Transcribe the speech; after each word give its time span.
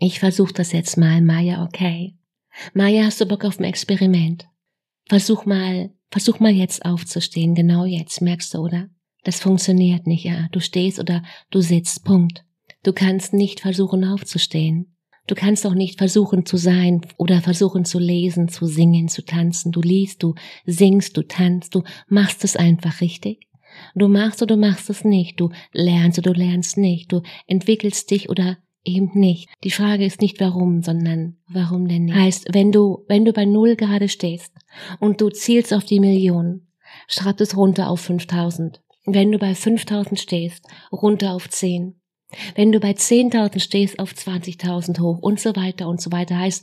Ich 0.00 0.20
versuche 0.20 0.52
das 0.52 0.72
jetzt 0.72 0.96
mal, 0.96 1.20
Maya, 1.20 1.64
okay. 1.64 2.16
Maya, 2.72 3.04
hast 3.04 3.20
du 3.20 3.26
Bock 3.26 3.44
auf 3.44 3.58
ein 3.58 3.64
Experiment? 3.64 4.48
Versuch 5.08 5.44
mal, 5.44 5.90
versuch 6.10 6.38
mal 6.38 6.52
jetzt 6.52 6.84
aufzustehen, 6.84 7.54
genau 7.54 7.84
jetzt, 7.84 8.20
merkst 8.20 8.54
du, 8.54 8.58
oder? 8.58 8.88
Das 9.24 9.40
funktioniert 9.40 10.06
nicht, 10.06 10.24
ja. 10.24 10.48
Du 10.52 10.60
stehst 10.60 11.00
oder 11.00 11.22
du 11.50 11.60
sitzt, 11.60 12.04
Punkt. 12.04 12.44
Du 12.84 12.92
kannst 12.92 13.32
nicht 13.32 13.60
versuchen 13.60 14.04
aufzustehen. 14.04 14.94
Du 15.26 15.34
kannst 15.34 15.66
auch 15.66 15.74
nicht 15.74 15.98
versuchen 15.98 16.46
zu 16.46 16.56
sein 16.56 17.02
oder 17.18 17.42
versuchen 17.42 17.84
zu 17.84 17.98
lesen, 17.98 18.48
zu 18.48 18.66
singen, 18.66 19.08
zu 19.08 19.24
tanzen. 19.24 19.72
Du 19.72 19.80
liest, 19.80 20.22
du 20.22 20.34
singst, 20.64 21.16
du 21.16 21.22
tanzt, 21.22 21.74
du 21.74 21.82
machst 22.06 22.44
es 22.44 22.56
einfach 22.56 23.00
richtig. 23.00 23.48
Du 23.94 24.08
machst 24.08 24.40
oder 24.42 24.54
du 24.54 24.60
machst 24.60 24.88
es 24.88 25.04
nicht. 25.04 25.38
Du 25.38 25.50
lernst 25.72 26.18
oder 26.18 26.32
du 26.32 26.38
lernst 26.38 26.78
nicht. 26.78 27.12
Du 27.12 27.22
entwickelst 27.46 28.10
dich 28.10 28.30
oder 28.30 28.58
eben 28.88 29.10
nicht. 29.14 29.48
Die 29.64 29.70
Frage 29.70 30.04
ist 30.04 30.20
nicht 30.20 30.40
warum, 30.40 30.82
sondern 30.82 31.36
warum 31.48 31.88
denn 31.88 32.06
nicht. 32.06 32.16
Heißt, 32.16 32.48
wenn 32.52 32.72
du, 32.72 33.04
wenn 33.08 33.24
du 33.24 33.32
bei 33.32 33.44
Null 33.44 33.76
gerade 33.76 34.08
stehst 34.08 34.52
und 35.00 35.20
du 35.20 35.30
zielst 35.30 35.72
auf 35.72 35.84
die 35.84 36.00
Million, 36.00 36.66
schreib 37.06 37.40
es 37.40 37.56
runter 37.56 37.90
auf 37.90 38.00
5000. 38.00 38.80
Wenn 39.06 39.32
du 39.32 39.38
bei 39.38 39.54
5000 39.54 40.18
stehst, 40.18 40.64
runter 40.92 41.32
auf 41.34 41.48
10. 41.48 41.94
Wenn 42.54 42.72
du 42.72 42.80
bei 42.80 42.90
10.000 42.90 43.58
stehst, 43.60 43.98
auf 43.98 44.12
20.000 44.12 45.00
hoch 45.00 45.18
und 45.18 45.40
so 45.40 45.56
weiter 45.56 45.88
und 45.88 46.00
so 46.00 46.12
weiter, 46.12 46.38
heißt, 46.38 46.62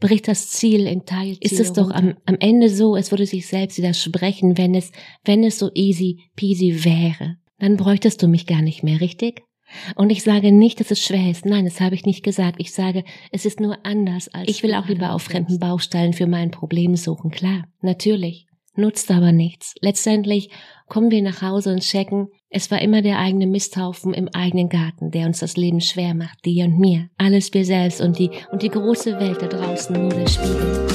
bricht 0.00 0.26
das 0.26 0.50
Ziel 0.50 0.86
in 0.86 1.06
Teil. 1.06 1.36
Ist 1.40 1.60
es 1.60 1.72
doch 1.72 1.90
am, 1.90 2.14
am 2.26 2.36
Ende 2.40 2.68
so, 2.68 2.96
es 2.96 3.10
würde 3.10 3.26
sich 3.26 3.46
selbst 3.46 3.78
widersprechen, 3.78 4.58
wenn 4.58 4.74
es, 4.74 4.90
wenn 5.24 5.44
es 5.44 5.58
so 5.58 5.70
easy 5.74 6.20
peasy 6.34 6.84
wäre. 6.84 7.36
Dann 7.58 7.76
bräuchtest 7.76 8.22
du 8.22 8.28
mich 8.28 8.46
gar 8.46 8.62
nicht 8.62 8.82
mehr, 8.82 9.00
richtig? 9.00 9.42
Und 9.96 10.10
ich 10.10 10.22
sage 10.22 10.52
nicht, 10.52 10.80
dass 10.80 10.90
es 10.90 11.02
schwer 11.02 11.30
ist. 11.30 11.46
Nein, 11.46 11.64
das 11.64 11.80
habe 11.80 11.94
ich 11.94 12.04
nicht 12.04 12.22
gesagt. 12.22 12.56
Ich 12.58 12.72
sage, 12.72 13.04
es 13.32 13.46
ist 13.46 13.60
nur 13.60 13.78
anders 13.84 14.28
als. 14.28 14.48
Ich 14.48 14.62
will 14.62 14.74
auch 14.74 14.86
lieber 14.86 15.12
auf 15.12 15.22
fremden 15.22 15.58
Baustellen 15.58 16.12
für 16.12 16.26
mein 16.26 16.50
Problem 16.50 16.96
suchen. 16.96 17.30
Klar, 17.30 17.64
natürlich. 17.80 18.46
Nutzt 18.76 19.10
aber 19.12 19.30
nichts. 19.30 19.74
Letztendlich 19.80 20.50
kommen 20.88 21.12
wir 21.12 21.22
nach 21.22 21.42
Hause 21.42 21.72
und 21.72 21.82
checken, 21.82 22.28
es 22.50 22.70
war 22.70 22.82
immer 22.82 23.02
der 23.02 23.18
eigene 23.18 23.46
Misthaufen 23.46 24.12
im 24.14 24.28
eigenen 24.28 24.68
Garten, 24.68 25.10
der 25.10 25.26
uns 25.26 25.38
das 25.40 25.56
Leben 25.56 25.80
schwer 25.80 26.14
macht, 26.14 26.44
dir 26.44 26.64
und 26.64 26.78
mir. 26.78 27.08
Alles 27.16 27.54
wir 27.54 27.64
selbst 27.64 28.00
und 28.00 28.18
die, 28.18 28.30
und 28.50 28.62
die 28.62 28.68
große 28.68 29.18
Welt 29.18 29.42
da 29.42 29.46
draußen 29.46 29.94
nur 29.94 30.10
der 30.10 30.26
Spiegel. 30.28 30.86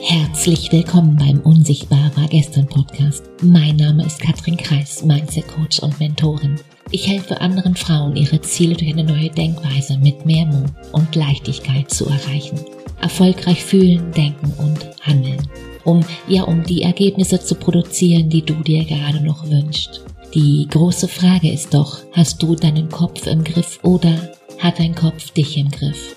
Herzlich 0.00 0.72
willkommen 0.72 1.16
beim 1.16 1.40
Unsichtbar 1.40 2.10
war 2.16 2.28
gestern 2.28 2.66
Podcast. 2.66 3.28
Mein 3.42 3.76
Name 3.76 4.04
ist 4.04 4.20
Katrin 4.20 4.56
Kreis, 4.56 5.04
Mindset 5.04 5.46
Coach 5.48 5.80
und 5.80 5.98
Mentorin. 6.00 6.58
Ich 6.90 7.06
helfe 7.06 7.40
anderen 7.40 7.76
Frauen, 7.76 8.16
ihre 8.16 8.40
Ziele 8.40 8.74
durch 8.74 8.90
eine 8.90 9.04
neue 9.04 9.30
Denkweise 9.30 9.98
mit 9.98 10.24
mehr 10.24 10.46
Mut 10.46 10.70
und 10.92 11.14
Leichtigkeit 11.14 11.90
zu 11.90 12.06
erreichen. 12.06 12.58
Erfolgreich 13.00 13.62
fühlen, 13.62 14.10
denken 14.12 14.52
und 14.58 14.88
handeln 15.02 15.48
um 15.88 16.04
ja 16.28 16.42
um 16.42 16.62
die 16.62 16.82
Ergebnisse 16.82 17.40
zu 17.40 17.54
produzieren, 17.54 18.28
die 18.28 18.42
du 18.42 18.54
dir 18.54 18.84
gerade 18.84 19.22
noch 19.22 19.48
wünschst. 19.48 20.02
Die 20.34 20.68
große 20.70 21.08
Frage 21.08 21.50
ist 21.50 21.72
doch, 21.72 22.00
hast 22.12 22.42
du 22.42 22.54
deinen 22.54 22.90
Kopf 22.90 23.26
im 23.26 23.42
Griff 23.42 23.80
oder 23.82 24.30
hat 24.58 24.78
dein 24.78 24.94
Kopf 24.94 25.30
dich 25.30 25.56
im 25.56 25.70
Griff? 25.70 26.16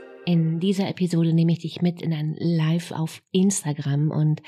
In 0.31 0.61
dieser 0.61 0.87
Episode 0.87 1.33
nehme 1.33 1.51
ich 1.51 1.59
dich 1.59 1.81
mit 1.81 2.01
in 2.01 2.13
ein 2.13 2.37
Live 2.39 2.93
auf 2.93 3.21
Instagram 3.33 4.11
und 4.11 4.41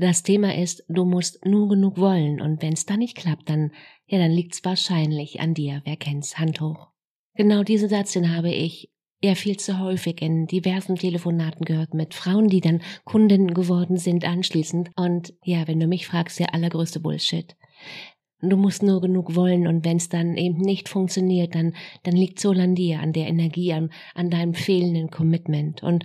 das 0.00 0.24
Thema 0.24 0.56
ist, 0.56 0.82
du 0.88 1.04
musst 1.04 1.46
nur 1.46 1.68
genug 1.68 1.96
wollen 1.96 2.40
und 2.40 2.60
wenn 2.60 2.72
es 2.72 2.86
dann 2.86 2.98
nicht 2.98 3.16
klappt, 3.16 3.48
dann, 3.48 3.70
ja, 4.08 4.18
dann 4.18 4.32
liegt's 4.32 4.64
wahrscheinlich 4.64 5.38
an 5.38 5.54
dir. 5.54 5.80
Wer 5.84 5.96
kennt's? 5.96 6.40
Hand 6.40 6.60
hoch. 6.60 6.88
Genau 7.36 7.62
diesen 7.62 7.88
Satz, 7.88 8.14
den 8.14 8.34
habe 8.34 8.50
ich 8.50 8.90
ja 9.22 9.36
viel 9.36 9.56
zu 9.58 9.78
häufig 9.78 10.20
in 10.22 10.48
diversen 10.48 10.96
Telefonaten 10.96 11.64
gehört 11.64 11.94
mit 11.94 12.12
Frauen, 12.12 12.48
die 12.48 12.60
dann 12.60 12.82
Kundinnen 13.04 13.54
geworden 13.54 13.98
sind 13.98 14.24
anschließend. 14.24 14.90
Und 14.96 15.34
ja, 15.44 15.68
wenn 15.68 15.78
du 15.78 15.86
mich 15.86 16.08
fragst, 16.08 16.40
der 16.40 16.52
allergrößte 16.52 16.98
Bullshit. 16.98 17.54
Du 18.42 18.56
musst 18.56 18.82
nur 18.82 19.00
genug 19.00 19.34
wollen 19.34 19.66
und 19.66 19.84
wenn 19.84 19.96
es 19.96 20.08
dann 20.08 20.36
eben 20.36 20.60
nicht 20.60 20.88
funktioniert, 20.88 21.54
dann, 21.54 21.74
dann 22.02 22.14
liegt 22.14 22.38
so 22.38 22.50
an 22.50 22.74
dir, 22.74 23.00
an 23.00 23.12
der 23.12 23.28
Energie, 23.28 23.72
an, 23.72 23.90
an 24.14 24.30
deinem 24.30 24.54
fehlenden 24.54 25.10
Commitment. 25.10 25.82
Und 25.82 26.04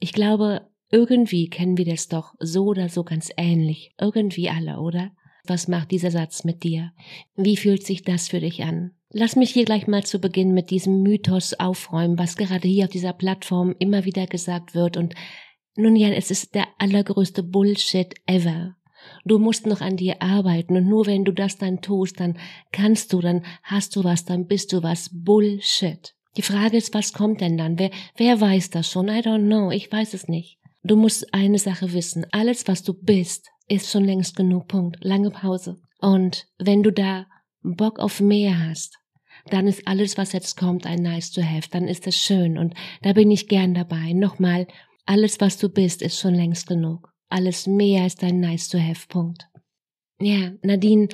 ich 0.00 0.12
glaube, 0.12 0.68
irgendwie 0.90 1.48
kennen 1.48 1.78
wir 1.78 1.84
das 1.84 2.08
doch 2.08 2.34
so 2.40 2.64
oder 2.66 2.88
so 2.88 3.04
ganz 3.04 3.30
ähnlich. 3.36 3.92
Irgendwie 4.00 4.48
alle, 4.48 4.80
oder? 4.80 5.12
Was 5.44 5.68
macht 5.68 5.92
dieser 5.92 6.10
Satz 6.10 6.44
mit 6.44 6.64
dir? 6.64 6.92
Wie 7.36 7.56
fühlt 7.56 7.86
sich 7.86 8.02
das 8.02 8.28
für 8.28 8.40
dich 8.40 8.62
an? 8.64 8.92
Lass 9.10 9.36
mich 9.36 9.50
hier 9.50 9.64
gleich 9.64 9.86
mal 9.86 10.04
zu 10.04 10.18
Beginn 10.18 10.52
mit 10.52 10.70
diesem 10.70 11.02
Mythos 11.02 11.54
aufräumen, 11.54 12.18
was 12.18 12.36
gerade 12.36 12.68
hier 12.68 12.84
auf 12.84 12.90
dieser 12.90 13.14
Plattform 13.14 13.74
immer 13.78 14.04
wieder 14.04 14.26
gesagt 14.26 14.74
wird. 14.74 14.96
Und 14.96 15.14
nun 15.76 15.96
ja, 15.96 16.08
es 16.08 16.30
ist 16.30 16.54
der 16.54 16.66
allergrößte 16.78 17.42
Bullshit 17.42 18.14
ever. 18.26 18.76
Du 19.24 19.38
musst 19.38 19.66
noch 19.66 19.80
an 19.80 19.96
dir 19.96 20.22
arbeiten 20.22 20.76
und 20.76 20.88
nur 20.88 21.06
wenn 21.06 21.24
du 21.24 21.32
das 21.32 21.56
dann 21.58 21.80
tust, 21.80 22.20
dann 22.20 22.38
kannst 22.72 23.12
du, 23.12 23.20
dann 23.20 23.44
hast 23.62 23.96
du 23.96 24.04
was, 24.04 24.24
dann 24.24 24.46
bist 24.46 24.72
du 24.72 24.82
was. 24.82 25.10
Bullshit. 25.12 26.14
Die 26.36 26.42
Frage 26.42 26.76
ist, 26.76 26.94
was 26.94 27.12
kommt 27.12 27.40
denn 27.40 27.58
dann? 27.58 27.78
Wer, 27.78 27.90
wer 28.16 28.40
weiß 28.40 28.70
das 28.70 28.90
schon? 28.90 29.08
I 29.08 29.20
don't 29.20 29.46
know. 29.46 29.70
Ich 29.70 29.90
weiß 29.90 30.14
es 30.14 30.28
nicht. 30.28 30.58
Du 30.82 30.96
musst 30.96 31.34
eine 31.34 31.58
Sache 31.58 31.92
wissen. 31.92 32.26
Alles, 32.30 32.68
was 32.68 32.82
du 32.82 32.94
bist, 32.94 33.48
ist 33.66 33.90
schon 33.90 34.04
längst 34.04 34.36
genug. 34.36 34.68
Punkt. 34.68 35.04
Lange 35.04 35.30
Pause. 35.30 35.76
Und 36.00 36.46
wenn 36.58 36.82
du 36.82 36.92
da 36.92 37.26
Bock 37.62 37.98
auf 37.98 38.20
mehr 38.20 38.68
hast, 38.68 38.98
dann 39.50 39.66
ist 39.66 39.86
alles, 39.86 40.16
was 40.16 40.32
jetzt 40.32 40.56
kommt, 40.56 40.86
ein 40.86 41.02
nice 41.02 41.32
to 41.32 41.42
have, 41.42 41.68
dann 41.70 41.88
ist 41.88 42.06
es 42.06 42.16
schön 42.16 42.58
und 42.58 42.74
da 43.02 43.12
bin 43.12 43.30
ich 43.30 43.48
gern 43.48 43.74
dabei. 43.74 44.12
Nochmal, 44.12 44.66
alles, 45.06 45.40
was 45.40 45.58
du 45.58 45.68
bist, 45.68 46.02
ist 46.02 46.18
schon 46.18 46.34
längst 46.34 46.66
genug. 46.66 47.12
Alles 47.28 47.66
mehr 47.66 48.06
ist 48.06 48.22
ein 48.22 48.40
nice 48.40 48.68
to 48.68 48.78
have 48.78 49.06
Punkt. 49.08 49.48
Ja, 50.20 50.52
Nadine, 50.62 51.08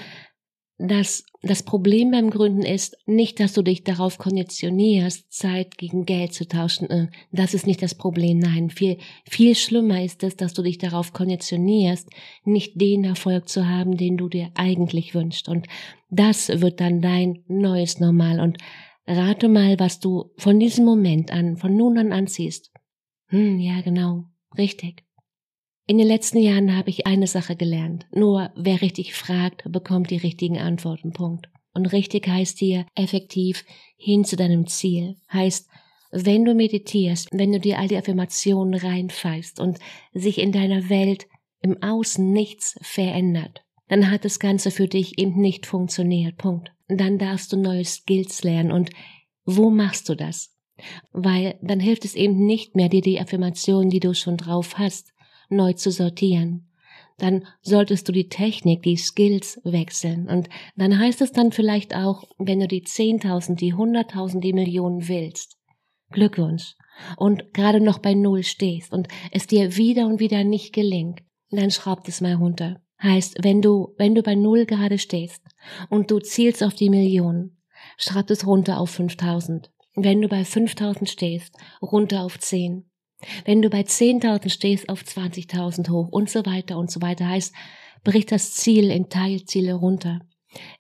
das, 0.79 1.25
das 1.43 1.63
Problem 1.63 2.11
beim 2.11 2.31
Gründen 2.31 2.63
ist 2.63 2.97
nicht, 3.07 3.39
dass 3.39 3.53
du 3.53 3.63
dich 3.63 3.85
darauf 3.85 4.19
konditionierst, 4.19 5.33
Zeit 5.33 5.79
gegen 5.79 6.05
Geld 6.05 6.33
zu 6.33 6.49
tauschen. 6.49 6.91
Äh, 6.91 7.09
das 7.31 7.55
ist 7.55 7.67
nicht 7.67 7.81
das 7.81 7.95
Problem. 7.95 8.39
Nein, 8.39 8.71
viel, 8.71 8.99
viel 9.29 9.55
schlimmer 9.55 10.03
ist 10.03 10.25
es, 10.25 10.37
dass 10.37 10.53
du 10.53 10.63
dich 10.63 10.79
darauf 10.79 11.13
konditionierst, 11.13 12.09
nicht 12.45 12.81
den 12.81 13.05
Erfolg 13.05 13.49
zu 13.49 13.69
haben, 13.69 13.97
den 13.97 14.17
du 14.17 14.29
dir 14.29 14.51
eigentlich 14.55 15.15
wünschst. 15.15 15.49
Und 15.49 15.69
das 16.11 16.49
wird 16.49 16.81
dann 16.81 17.01
dein 17.01 17.45
neues 17.47 18.01
Normal. 18.01 18.41
Und 18.41 18.59
rate 19.07 19.49
mal, 19.49 19.79
was 19.79 20.01
du 20.01 20.33
von 20.39 20.59
diesem 20.59 20.85
Moment 20.85 21.31
an, 21.31 21.57
von 21.57 21.77
nun 21.77 21.99
an 21.99 22.13
anziehst. 22.13 22.73
Hm, 23.29 23.61
ja, 23.61 23.81
genau. 23.81 24.25
Richtig. 24.59 25.05
In 25.87 25.99
den 25.99 26.07
letzten 26.07 26.39
Jahren 26.39 26.75
habe 26.75 26.89
ich 26.89 27.07
eine 27.07 27.27
Sache 27.27 27.57
gelernt. 27.57 28.07
Nur 28.11 28.51
wer 28.57 28.81
richtig 28.81 29.15
fragt, 29.15 29.71
bekommt 29.71 30.11
die 30.11 30.17
richtigen 30.17 30.59
Antworten. 30.59 31.13
Punkt. 31.13 31.51
Und 31.75 31.87
richtig 31.87 32.27
heißt 32.27 32.59
hier 32.59 32.87
effektiv 32.95 33.65
hin 33.97 34.25
zu 34.25 34.37
deinem 34.37 34.67
Ziel. 34.67 35.17
Heißt, 35.31 35.69
wenn 36.11 36.45
du 36.45 36.55
meditierst, 36.55 37.29
wenn 37.33 37.53
du 37.53 37.61
dir 37.61 37.79
all 37.79 37.89
die 37.89 37.99
Affirmationen 37.99 38.75
reinpfeifst 38.75 39.61
und 39.61 39.79
sich 40.15 40.39
in 40.39 40.53
deiner 40.53 40.89
Welt 40.89 41.27
im 41.61 41.83
Außen 41.83 42.33
nichts 42.33 42.79
verändert, 42.81 43.63
dann 43.89 44.11
hat 44.11 44.25
das 44.25 44.39
Ganze 44.39 44.71
für 44.71 44.89
dich 44.89 45.19
eben 45.19 45.39
nicht 45.39 45.67
funktioniert. 45.67 46.39
Punkt. 46.39 46.73
Dann 46.89 47.19
darfst 47.19 47.53
du 47.53 47.57
neue 47.59 47.85
Skills 47.85 48.43
lernen. 48.43 48.73
Und 48.73 48.91
wo 49.45 49.69
machst 49.69 50.09
du 50.09 50.15
das? 50.15 50.57
Weil 51.13 51.59
dann 51.61 51.81
hilft 51.81 52.05
es 52.05 52.15
eben 52.15 52.47
nicht 52.47 52.75
mehr, 52.75 52.89
dir 52.89 53.03
die 53.03 53.21
Affirmationen, 53.21 53.91
die 53.91 54.01
du 54.01 54.15
schon 54.15 54.37
drauf 54.37 54.79
hast, 54.79 55.14
neu 55.49 55.73
zu 55.75 55.91
sortieren. 55.91 56.69
Dann 57.19 57.47
solltest 57.63 58.09
du 58.09 58.13
die 58.13 58.29
Technik, 58.29 58.83
die 58.83 58.97
Skills 58.97 59.61
wechseln. 59.63 60.29
Und 60.29 60.49
dann 60.77 60.99
heißt 60.99 61.21
es 61.23 61.33
dann 61.33 61.53
vielleicht 61.53 61.95
auch, 61.95 62.25
wenn 62.39 62.61
du 62.61 62.67
die 62.67 62.83
10.000, 62.83 63.55
die 63.55 63.75
100.000, 63.75 64.41
die 64.41 64.53
Millionen 64.53 65.09
willst. 65.09 65.57
Glückwunsch. 66.11 66.75
Und 67.17 67.53
gerade 67.55 67.81
noch 67.81 67.99
bei 67.99 68.15
Null 68.15 68.43
stehst 68.43 68.93
und 68.93 69.09
es 69.31 69.47
dir 69.47 69.77
wieder 69.77 70.07
und 70.07 70.21
wieder 70.21 70.45
nicht 70.45 70.73
gelingt, 70.73 71.21
dann 71.51 71.71
schraub 71.71 72.07
es 72.09 72.21
mal 72.21 72.35
runter. 72.35 72.81
Heißt, 73.03 73.39
wenn 73.43 73.61
du, 73.61 73.95
wenn 73.99 74.15
du 74.15 74.23
bei 74.23 74.35
Null 74.35 74.67
gerade 74.67 74.99
stehst 74.99 75.43
und 75.91 76.11
du 76.11 76.21
zielst 76.21 76.63
auf 76.63 76.75
die 76.75 76.91
Millionen, 76.91 77.61
schreib 77.97 78.31
es 78.31 78.47
runter 78.47 78.79
auf 78.79 78.91
5000. 78.91 79.71
Wenn 79.97 80.21
du 80.21 80.29
bei 80.29 80.45
5000 80.45 81.09
stehst, 81.09 81.55
runter 81.83 82.25
auf 82.25 82.39
10. 82.39 82.89
Wenn 83.45 83.63
du 83.63 83.71
bei 83.71 83.81
10.000 83.81 84.49
stehst, 84.51 84.89
auf 84.89 85.03
20.000 85.03 85.91
hoch 85.91 86.09
und 86.09 86.31
so 86.31 86.45
weiter 86.47 86.79
und 86.79 86.91
so 86.91 87.03
weiter. 87.03 87.29
Heißt, 87.29 87.55
brich 88.03 88.27
das 88.27 88.53
Ziel 88.53 88.91
in 88.91 89.09
Teilziele 89.09 89.75
runter. 89.75 90.21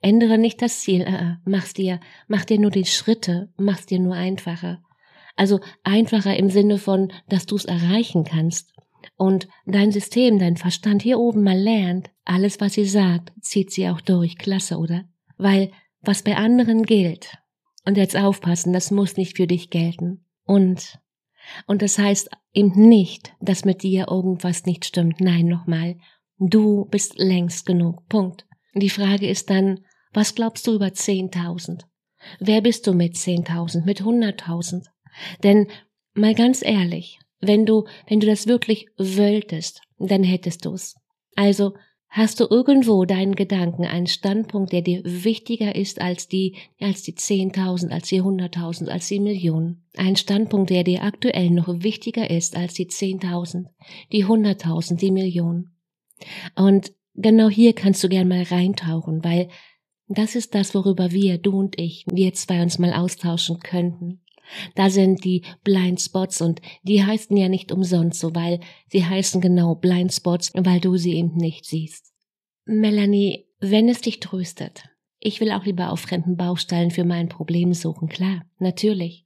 Ändere 0.01 0.39
nicht 0.39 0.63
das 0.63 0.81
Ziel, 0.81 1.03
äh, 1.03 1.37
mach's 1.45 1.75
dir, 1.75 1.99
mach 2.29 2.45
dir 2.45 2.61
nur 2.61 2.71
die 2.71 2.85
Schritte, 2.85 3.53
mach's 3.57 3.87
dir 3.87 3.99
nur 3.99 4.15
einfacher. 4.15 4.83
Also 5.37 5.61
einfacher 5.83 6.37
im 6.37 6.49
Sinne 6.49 6.79
von, 6.79 7.13
dass 7.29 7.47
du 7.47 7.57
es 7.57 7.65
erreichen 7.65 8.25
kannst. 8.25 8.73
Und 9.17 9.49
dein 9.67 9.91
System, 9.91 10.39
dein 10.39 10.57
Verstand 10.57 11.03
hier 11.03 11.19
oben 11.19 11.43
mal 11.43 11.59
lernt, 11.59 12.11
alles, 12.25 12.61
was 12.61 12.75
sie 12.75 12.87
sagt, 12.87 13.33
zieht 13.41 13.73
sie 13.73 13.89
auch 13.89 14.01
durch. 14.01 14.39
Klasse, 14.39 14.79
oder? 14.79 15.05
Weil 15.37 15.73
was 16.01 16.23
bei 16.23 16.37
anderen 16.37 16.85
gilt, 16.85 17.39
und 17.85 17.97
jetzt 17.97 18.17
aufpassen, 18.17 18.73
das 18.73 18.91
muss 18.91 19.17
nicht 19.17 19.37
für 19.37 19.47
dich 19.47 19.71
gelten. 19.71 20.25
Und, 20.45 20.99
und 21.67 21.83
das 21.83 21.99
heißt 21.99 22.31
eben 22.53 22.89
nicht, 22.89 23.35
dass 23.41 23.65
mit 23.65 23.83
dir 23.83 24.09
irgendwas 24.09 24.67
nicht 24.67 24.85
stimmt. 24.85 25.21
Nein, 25.21 25.47
nochmal. 25.47 25.97
Du 26.39 26.87
bist 26.87 27.19
längst 27.19 27.67
genug. 27.67 28.09
Punkt. 28.09 28.47
Die 28.75 28.91
Frage 28.91 29.29
ist 29.29 29.51
dann, 29.51 29.85
was 30.13 30.35
glaubst 30.35 30.67
du 30.67 30.75
über 30.75 30.87
10.000? 30.87 31.85
Wer 32.41 32.61
bist 32.61 32.87
du 32.87 32.95
mit 32.95 33.15
10.000, 33.15 33.85
mit 33.85 34.03
100.000? 34.03 34.87
Denn 35.43 35.69
mal 36.15 36.35
ganz 36.35 36.63
ehrlich, 36.63 37.19
wenn 37.41 37.67
du, 37.67 37.85
wenn 38.09 38.21
du 38.21 38.27
das 38.27 38.47
wirklich 38.47 38.87
wolltest, 38.97 39.83
dann 39.99 40.23
hättest 40.23 40.65
du's. 40.65 40.95
Also 41.37 41.75
hast 42.15 42.39
du 42.39 42.47
irgendwo 42.49 43.05
deinen 43.05 43.35
Gedanken 43.35 43.85
einen 43.85 44.07
Standpunkt, 44.07 44.73
der 44.73 44.83
dir 44.83 45.03
wichtiger 45.05 45.75
ist 45.75 46.01
als 46.01 46.29
die, 46.29 46.55
als 46.81 47.03
die 47.03 47.15
10.000, 47.15 47.91
als 47.91 48.09
die 48.09 48.23
100.000, 48.23 48.87
als 48.87 49.09
die 49.09 49.19
Millionen. 49.19 49.85
Ein 49.97 50.15
Standpunkt, 50.15 50.71
der 50.71 50.85
dir 50.85 51.03
aktuell 51.03 51.51
noch 51.51 51.67
wichtiger 51.83 52.31
ist 52.31 52.57
als 52.57 52.75
die 52.75 52.87
10.000, 52.87 53.67
die 54.13 54.25
100.000, 54.25 54.95
die 54.95 55.11
Millionen. 55.11 55.77
Und 56.55 56.93
genau 57.15 57.49
hier 57.49 57.73
kannst 57.73 58.05
du 58.05 58.09
gern 58.09 58.29
mal 58.29 58.45
reintauchen, 58.45 59.25
weil 59.25 59.49
das 60.07 60.37
ist 60.37 60.55
das, 60.55 60.73
worüber 60.73 61.11
wir, 61.11 61.39
du 61.39 61.59
und 61.59 61.81
ich, 61.81 62.05
wir 62.09 62.33
zwei 62.35 62.63
uns 62.63 62.79
mal 62.79 62.93
austauschen 62.93 63.59
könnten. 63.59 64.24
Da 64.75 64.91
sind 64.91 65.25
die 65.25 65.43
Blind 65.63 66.01
Spots 66.01 66.41
und 66.41 66.61
die 66.83 67.05
heißen 67.05 67.37
ja 67.37 67.49
nicht 67.49 67.73
umsonst 67.73 68.21
so, 68.21 68.35
weil 68.35 68.61
sie 68.89 69.05
heißen 69.05 69.41
genau 69.41 69.75
Blind 69.75 70.13
Spots, 70.13 70.53
weil 70.55 70.81
du 70.81 70.97
sie 70.97 71.15
eben 71.15 71.37
nicht 71.37 71.65
siehst. 71.65 72.13
Melanie, 72.67 73.47
wenn 73.61 73.89
es 73.89 74.01
dich 74.01 74.21
tröstet, 74.21 74.85
ich 75.21 75.41
will 75.41 75.53
auch 75.53 75.65
lieber 75.65 75.91
auf 75.91 76.01
fremden 76.01 76.37
Baustellen 76.37 76.91
für 76.91 77.05
mein 77.05 77.29
Problem 77.29 77.73
suchen, 77.73 78.09
klar, 78.09 78.43
natürlich. 78.59 79.25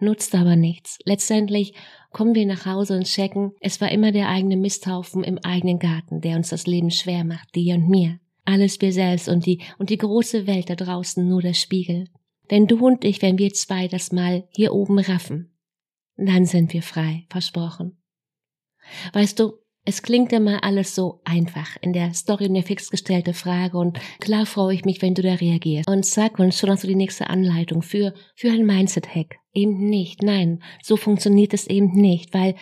Nutzt 0.00 0.34
aber 0.34 0.56
nichts. 0.56 0.98
Letztendlich 1.04 1.72
kommen 2.12 2.34
wir 2.34 2.46
nach 2.46 2.66
Hause 2.66 2.96
und 2.96 3.04
checken, 3.04 3.52
es 3.60 3.80
war 3.80 3.90
immer 3.90 4.12
der 4.12 4.28
eigene 4.28 4.56
Misthaufen 4.56 5.22
im 5.24 5.38
eigenen 5.38 5.78
Garten, 5.78 6.20
der 6.20 6.36
uns 6.36 6.50
das 6.50 6.66
Leben 6.66 6.90
schwer 6.90 7.24
macht, 7.24 7.54
dir 7.54 7.76
und 7.76 7.88
mir. 7.88 8.18
Alles 8.44 8.80
wir 8.80 8.92
selbst 8.92 9.28
und 9.28 9.46
die, 9.46 9.60
und 9.78 9.90
die 9.90 9.96
große 9.96 10.46
Welt 10.46 10.68
da 10.68 10.74
draußen 10.74 11.26
nur 11.26 11.42
der 11.42 11.54
Spiegel. 11.54 12.08
Denn 12.50 12.66
du 12.66 12.84
und 12.86 13.04
ich, 13.04 13.22
wenn 13.22 13.38
wir 13.38 13.52
zwei 13.52 13.88
das 13.88 14.12
mal 14.12 14.46
hier 14.50 14.72
oben 14.72 14.98
raffen, 14.98 15.56
dann 16.16 16.46
sind 16.46 16.72
wir 16.72 16.82
frei, 16.82 17.26
versprochen. 17.30 18.02
Weißt 19.12 19.40
du, 19.40 19.54
es 19.86 20.02
klingt 20.02 20.32
immer 20.32 20.64
alles 20.64 20.94
so 20.94 21.20
einfach 21.24 21.76
in 21.82 21.92
der 21.92 22.14
Story 22.14 22.46
eine 22.46 22.62
fix 22.62 22.90
gestellte 22.90 23.34
Frage 23.34 23.76
und 23.76 23.98
klar 24.20 24.46
freue 24.46 24.74
ich 24.74 24.84
mich, 24.84 25.02
wenn 25.02 25.14
du 25.14 25.22
da 25.22 25.34
reagierst. 25.34 25.88
Und 25.88 26.06
sag 26.06 26.38
uns 26.38 26.58
schon 26.58 26.70
hast 26.70 26.84
du 26.84 26.88
die 26.88 26.94
nächste 26.94 27.28
Anleitung 27.28 27.82
für, 27.82 28.14
für 28.34 28.50
ein 28.50 28.64
Mindset-Hack. 28.64 29.36
Eben 29.52 29.88
nicht, 29.88 30.22
nein, 30.22 30.62
so 30.82 30.96
funktioniert 30.96 31.52
es 31.52 31.66
eben 31.66 31.92
nicht, 31.92 32.32
weil 32.32 32.54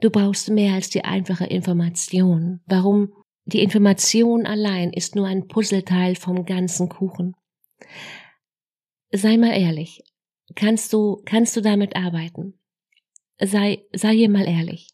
du 0.00 0.10
brauchst 0.10 0.50
mehr 0.50 0.74
als 0.74 0.90
die 0.90 1.04
einfache 1.04 1.46
Information. 1.46 2.60
Warum? 2.66 3.12
Die 3.46 3.62
Information 3.62 4.44
allein 4.44 4.92
ist 4.92 5.14
nur 5.14 5.26
ein 5.26 5.46
Puzzleteil 5.46 6.14
vom 6.14 6.44
ganzen 6.44 6.88
Kuchen 6.88 7.34
sei 9.12 9.36
mal 9.36 9.52
ehrlich. 9.52 10.02
Kannst 10.54 10.92
du, 10.92 11.22
kannst 11.24 11.56
du 11.56 11.60
damit 11.60 11.96
arbeiten? 11.96 12.54
Sei, 13.40 13.82
sei 13.92 14.14
hier 14.14 14.30
mal 14.30 14.46
ehrlich. 14.46 14.88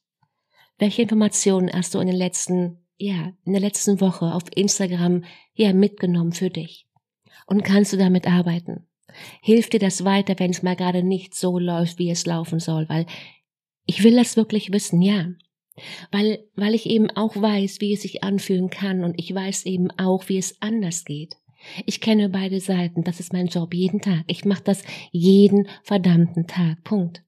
Welche 0.78 1.02
Informationen 1.02 1.70
hast 1.72 1.94
du 1.94 2.00
in 2.00 2.06
den 2.06 2.16
letzten, 2.16 2.78
ja, 2.96 3.32
in 3.44 3.52
der 3.52 3.60
letzten 3.60 4.00
Woche 4.00 4.34
auf 4.34 4.44
Instagram, 4.54 5.24
ja, 5.54 5.72
mitgenommen 5.72 6.32
für 6.32 6.50
dich? 6.50 6.86
Und 7.46 7.62
kannst 7.62 7.92
du 7.92 7.96
damit 7.96 8.26
arbeiten? 8.26 8.88
Hilft 9.42 9.74
dir 9.74 9.78
das 9.78 10.04
weiter, 10.04 10.38
wenn 10.38 10.50
es 10.50 10.62
mal 10.62 10.76
gerade 10.76 11.02
nicht 11.02 11.34
so 11.34 11.58
läuft, 11.58 11.98
wie 11.98 12.10
es 12.10 12.24
laufen 12.24 12.60
soll? 12.60 12.88
Weil 12.88 13.06
ich 13.84 14.02
will 14.02 14.16
das 14.16 14.36
wirklich 14.36 14.72
wissen, 14.72 15.02
ja. 15.02 15.26
Weil, 16.10 16.44
weil 16.54 16.74
ich 16.74 16.86
eben 16.86 17.10
auch 17.10 17.36
weiß, 17.36 17.80
wie 17.80 17.94
es 17.94 18.02
sich 18.02 18.24
anfühlen 18.24 18.70
kann 18.70 19.04
und 19.04 19.18
ich 19.18 19.34
weiß 19.34 19.66
eben 19.66 19.90
auch, 19.92 20.28
wie 20.28 20.38
es 20.38 20.60
anders 20.60 21.04
geht. 21.04 21.36
Ich 21.86 22.00
kenne 22.00 22.28
beide 22.28 22.60
Seiten, 22.60 23.04
das 23.04 23.20
ist 23.20 23.32
mein 23.32 23.46
Job 23.46 23.74
jeden 23.74 24.00
Tag. 24.00 24.24
Ich 24.26 24.44
mache 24.44 24.62
das 24.64 24.82
jeden 25.10 25.68
verdammten 25.82 26.46
Tag. 26.46 26.82
Punkt. 26.84 27.22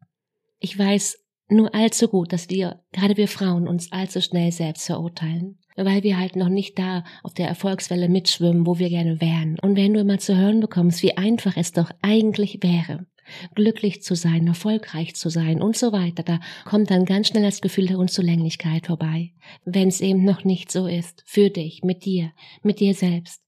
Ich 0.58 0.78
weiß 0.78 1.18
nur 1.48 1.74
allzu 1.74 2.08
gut, 2.08 2.32
dass 2.32 2.48
wir, 2.48 2.80
gerade 2.92 3.16
wir 3.16 3.28
Frauen, 3.28 3.68
uns 3.68 3.92
allzu 3.92 4.20
schnell 4.20 4.50
selbst 4.50 4.86
verurteilen, 4.86 5.58
weil 5.76 6.02
wir 6.02 6.18
halt 6.18 6.36
noch 6.36 6.48
nicht 6.48 6.78
da 6.78 7.04
auf 7.22 7.34
der 7.34 7.48
Erfolgswelle 7.48 8.08
mitschwimmen, 8.08 8.66
wo 8.66 8.78
wir 8.78 8.88
gerne 8.88 9.20
wären. 9.20 9.58
Und 9.60 9.76
wenn 9.76 9.94
du 9.94 10.00
immer 10.00 10.18
zu 10.18 10.36
hören 10.36 10.60
bekommst, 10.60 11.02
wie 11.02 11.16
einfach 11.16 11.56
es 11.56 11.72
doch 11.72 11.90
eigentlich 12.02 12.58
wäre, 12.62 13.06
glücklich 13.54 14.02
zu 14.02 14.14
sein, 14.14 14.46
erfolgreich 14.46 15.14
zu 15.16 15.28
sein 15.28 15.62
und 15.62 15.76
so 15.76 15.92
weiter, 15.92 16.22
da 16.22 16.40
kommt 16.64 16.90
dann 16.90 17.04
ganz 17.04 17.28
schnell 17.28 17.42
das 17.42 17.60
Gefühl 17.60 17.86
der 17.86 17.98
Unzulänglichkeit 17.98 18.86
vorbei, 18.86 19.32
wenn 19.64 19.88
es 19.88 20.00
eben 20.00 20.24
noch 20.24 20.44
nicht 20.44 20.70
so 20.72 20.86
ist, 20.86 21.22
für 21.26 21.50
dich, 21.50 21.82
mit 21.82 22.04
dir, 22.04 22.32
mit 22.62 22.80
dir 22.80 22.94
selbst. 22.94 23.43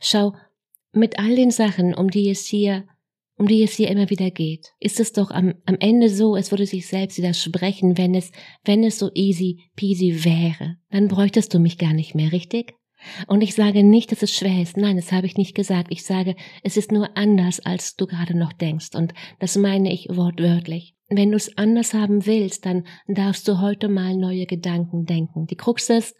Schau, 0.00 0.34
mit 0.92 1.18
all 1.18 1.36
den 1.36 1.50
Sachen, 1.50 1.94
um 1.94 2.10
die 2.10 2.30
es 2.30 2.46
hier, 2.46 2.84
um 3.36 3.46
die 3.46 3.62
es 3.62 3.74
hier 3.74 3.88
immer 3.88 4.10
wieder 4.10 4.30
geht, 4.30 4.72
ist 4.80 5.00
es 5.00 5.12
doch 5.12 5.30
am, 5.30 5.54
am 5.64 5.76
Ende 5.78 6.08
so, 6.08 6.36
es 6.36 6.50
würde 6.50 6.66
sich 6.66 6.86
selbst 6.86 7.18
widersprechen, 7.18 7.96
wenn 7.96 8.14
es, 8.14 8.32
wenn 8.64 8.82
es 8.82 8.98
so 8.98 9.10
easy 9.14 9.70
peasy 9.76 10.24
wäre. 10.24 10.76
Dann 10.90 11.08
bräuchtest 11.08 11.54
du 11.54 11.58
mich 11.58 11.78
gar 11.78 11.92
nicht 11.92 12.14
mehr, 12.14 12.32
richtig? 12.32 12.74
Und 13.26 13.42
ich 13.42 13.54
sage 13.54 13.84
nicht, 13.84 14.10
dass 14.10 14.22
es 14.22 14.34
schwer 14.34 14.60
ist. 14.60 14.76
Nein, 14.76 14.96
das 14.96 15.12
habe 15.12 15.26
ich 15.26 15.36
nicht 15.36 15.54
gesagt. 15.54 15.88
Ich 15.90 16.04
sage, 16.04 16.34
es 16.64 16.76
ist 16.76 16.90
nur 16.90 17.16
anders, 17.16 17.60
als 17.60 17.94
du 17.94 18.06
gerade 18.06 18.36
noch 18.36 18.52
denkst. 18.52 18.94
Und 18.94 19.14
das 19.38 19.56
meine 19.56 19.92
ich 19.92 20.08
wortwörtlich. 20.10 20.94
Wenn 21.08 21.30
du 21.30 21.36
es 21.36 21.56
anders 21.56 21.94
haben 21.94 22.26
willst, 22.26 22.66
dann 22.66 22.86
darfst 23.06 23.46
du 23.46 23.60
heute 23.60 23.88
mal 23.88 24.16
neue 24.16 24.46
Gedanken 24.46 25.06
denken. 25.06 25.46
Die 25.46 25.56
Krux 25.56 25.88
ist, 25.90 26.16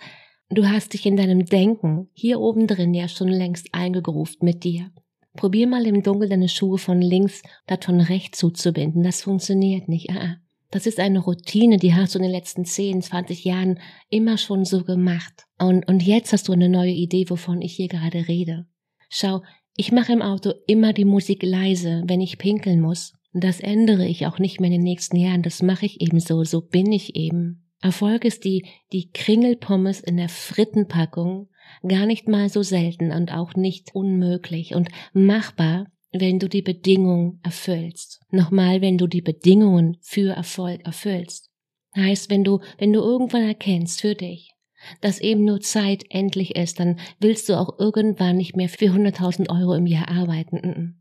Du 0.50 0.66
hast 0.66 0.94
dich 0.94 1.04
in 1.04 1.16
deinem 1.16 1.44
Denken 1.44 2.08
hier 2.14 2.40
oben 2.40 2.66
drin 2.66 2.94
ja 2.94 3.06
schon 3.08 3.28
längst 3.28 3.68
eingegruft 3.72 4.42
mit 4.42 4.64
dir. 4.64 4.90
Probier 5.34 5.66
mal 5.66 5.86
im 5.86 6.02
Dunkel 6.02 6.28
deine 6.28 6.48
Schuhe 6.48 6.78
von 6.78 7.02
links 7.02 7.42
statt 7.64 7.84
von 7.84 8.00
rechts 8.00 8.38
zuzubinden. 8.38 9.02
Das 9.02 9.22
funktioniert 9.22 9.88
nicht. 9.88 10.10
Ah, 10.10 10.20
ah, 10.20 10.36
das 10.70 10.86
ist 10.86 11.00
eine 11.00 11.20
Routine, 11.20 11.76
die 11.76 11.94
hast 11.94 12.14
du 12.14 12.18
in 12.18 12.24
den 12.24 12.32
letzten 12.32 12.64
10, 12.64 13.02
20 13.02 13.44
Jahren 13.44 13.78
immer 14.08 14.38
schon 14.38 14.64
so 14.64 14.84
gemacht. 14.84 15.44
Und, 15.58 15.86
und 15.86 16.02
jetzt 16.02 16.32
hast 16.32 16.48
du 16.48 16.52
eine 16.52 16.68
neue 16.68 16.92
Idee, 16.92 17.28
wovon 17.28 17.60
ich 17.60 17.74
hier 17.76 17.88
gerade 17.88 18.26
rede. 18.26 18.66
Schau, 19.10 19.42
ich 19.76 19.92
mache 19.92 20.12
im 20.12 20.22
Auto 20.22 20.52
immer 20.66 20.92
die 20.92 21.04
Musik 21.04 21.42
leise, 21.42 22.02
wenn 22.06 22.20
ich 22.20 22.38
pinkeln 22.38 22.80
muss. 22.80 23.14
Das 23.32 23.60
ändere 23.60 24.06
ich 24.06 24.26
auch 24.26 24.38
nicht 24.38 24.60
mehr 24.60 24.68
in 24.68 24.78
den 24.78 24.82
nächsten 24.82 25.16
Jahren. 25.16 25.42
Das 25.42 25.62
mache 25.62 25.86
ich 25.86 26.00
eben 26.00 26.20
so. 26.20 26.42
So 26.42 26.62
bin 26.62 26.90
ich 26.90 27.14
eben. 27.16 27.67
Erfolg 27.80 28.24
ist 28.24 28.44
die, 28.44 28.66
die 28.92 29.10
Kringelpommes 29.12 30.00
in 30.00 30.16
der 30.16 30.28
Frittenpackung 30.28 31.48
gar 31.86 32.06
nicht 32.06 32.26
mal 32.26 32.48
so 32.48 32.62
selten 32.62 33.12
und 33.12 33.32
auch 33.32 33.54
nicht 33.54 33.94
unmöglich 33.94 34.74
und 34.74 34.88
machbar, 35.12 35.86
wenn 36.12 36.38
du 36.38 36.48
die 36.48 36.62
Bedingungen 36.62 37.40
erfüllst. 37.42 38.20
Nochmal, 38.30 38.80
wenn 38.80 38.98
du 38.98 39.06
die 39.06 39.20
Bedingungen 39.20 39.98
für 40.00 40.32
Erfolg 40.32 40.84
erfüllst. 40.84 41.50
Heißt, 41.94 42.30
wenn 42.30 42.44
du, 42.44 42.60
wenn 42.78 42.92
du 42.92 43.00
irgendwann 43.00 43.42
erkennst 43.42 44.00
für 44.00 44.14
dich, 44.14 44.54
dass 45.00 45.20
eben 45.20 45.44
nur 45.44 45.60
Zeit 45.60 46.04
endlich 46.10 46.56
ist, 46.56 46.80
dann 46.80 46.98
willst 47.20 47.48
du 47.48 47.58
auch 47.58 47.78
irgendwann 47.78 48.36
nicht 48.36 48.56
mehr 48.56 48.68
für 48.68 48.86
100.000 48.86 49.50
Euro 49.50 49.74
im 49.74 49.86
Jahr 49.86 50.08
arbeiten. 50.08 50.96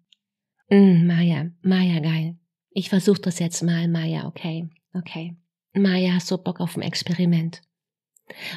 Mm, 0.70 0.76
mm, 0.76 1.08
Maya, 1.08 1.52
Maya, 1.62 2.00
geil. 2.00 2.38
Ich 2.72 2.90
versuch 2.90 3.18
das 3.18 3.40
jetzt 3.40 3.64
mal, 3.64 3.88
Maya, 3.88 4.28
okay, 4.28 4.70
okay. 4.94 5.38
Maja, 5.78 6.14
hast 6.14 6.32
du 6.32 6.38
Bock 6.38 6.60
auf 6.60 6.76
ein 6.76 6.82
Experiment? 6.82 7.62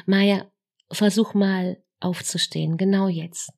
Maja, 0.05 0.51
versuch 0.91 1.33
mal 1.33 1.81
aufzustehen, 1.99 2.77
genau 2.77 3.07
jetzt. 3.07 3.51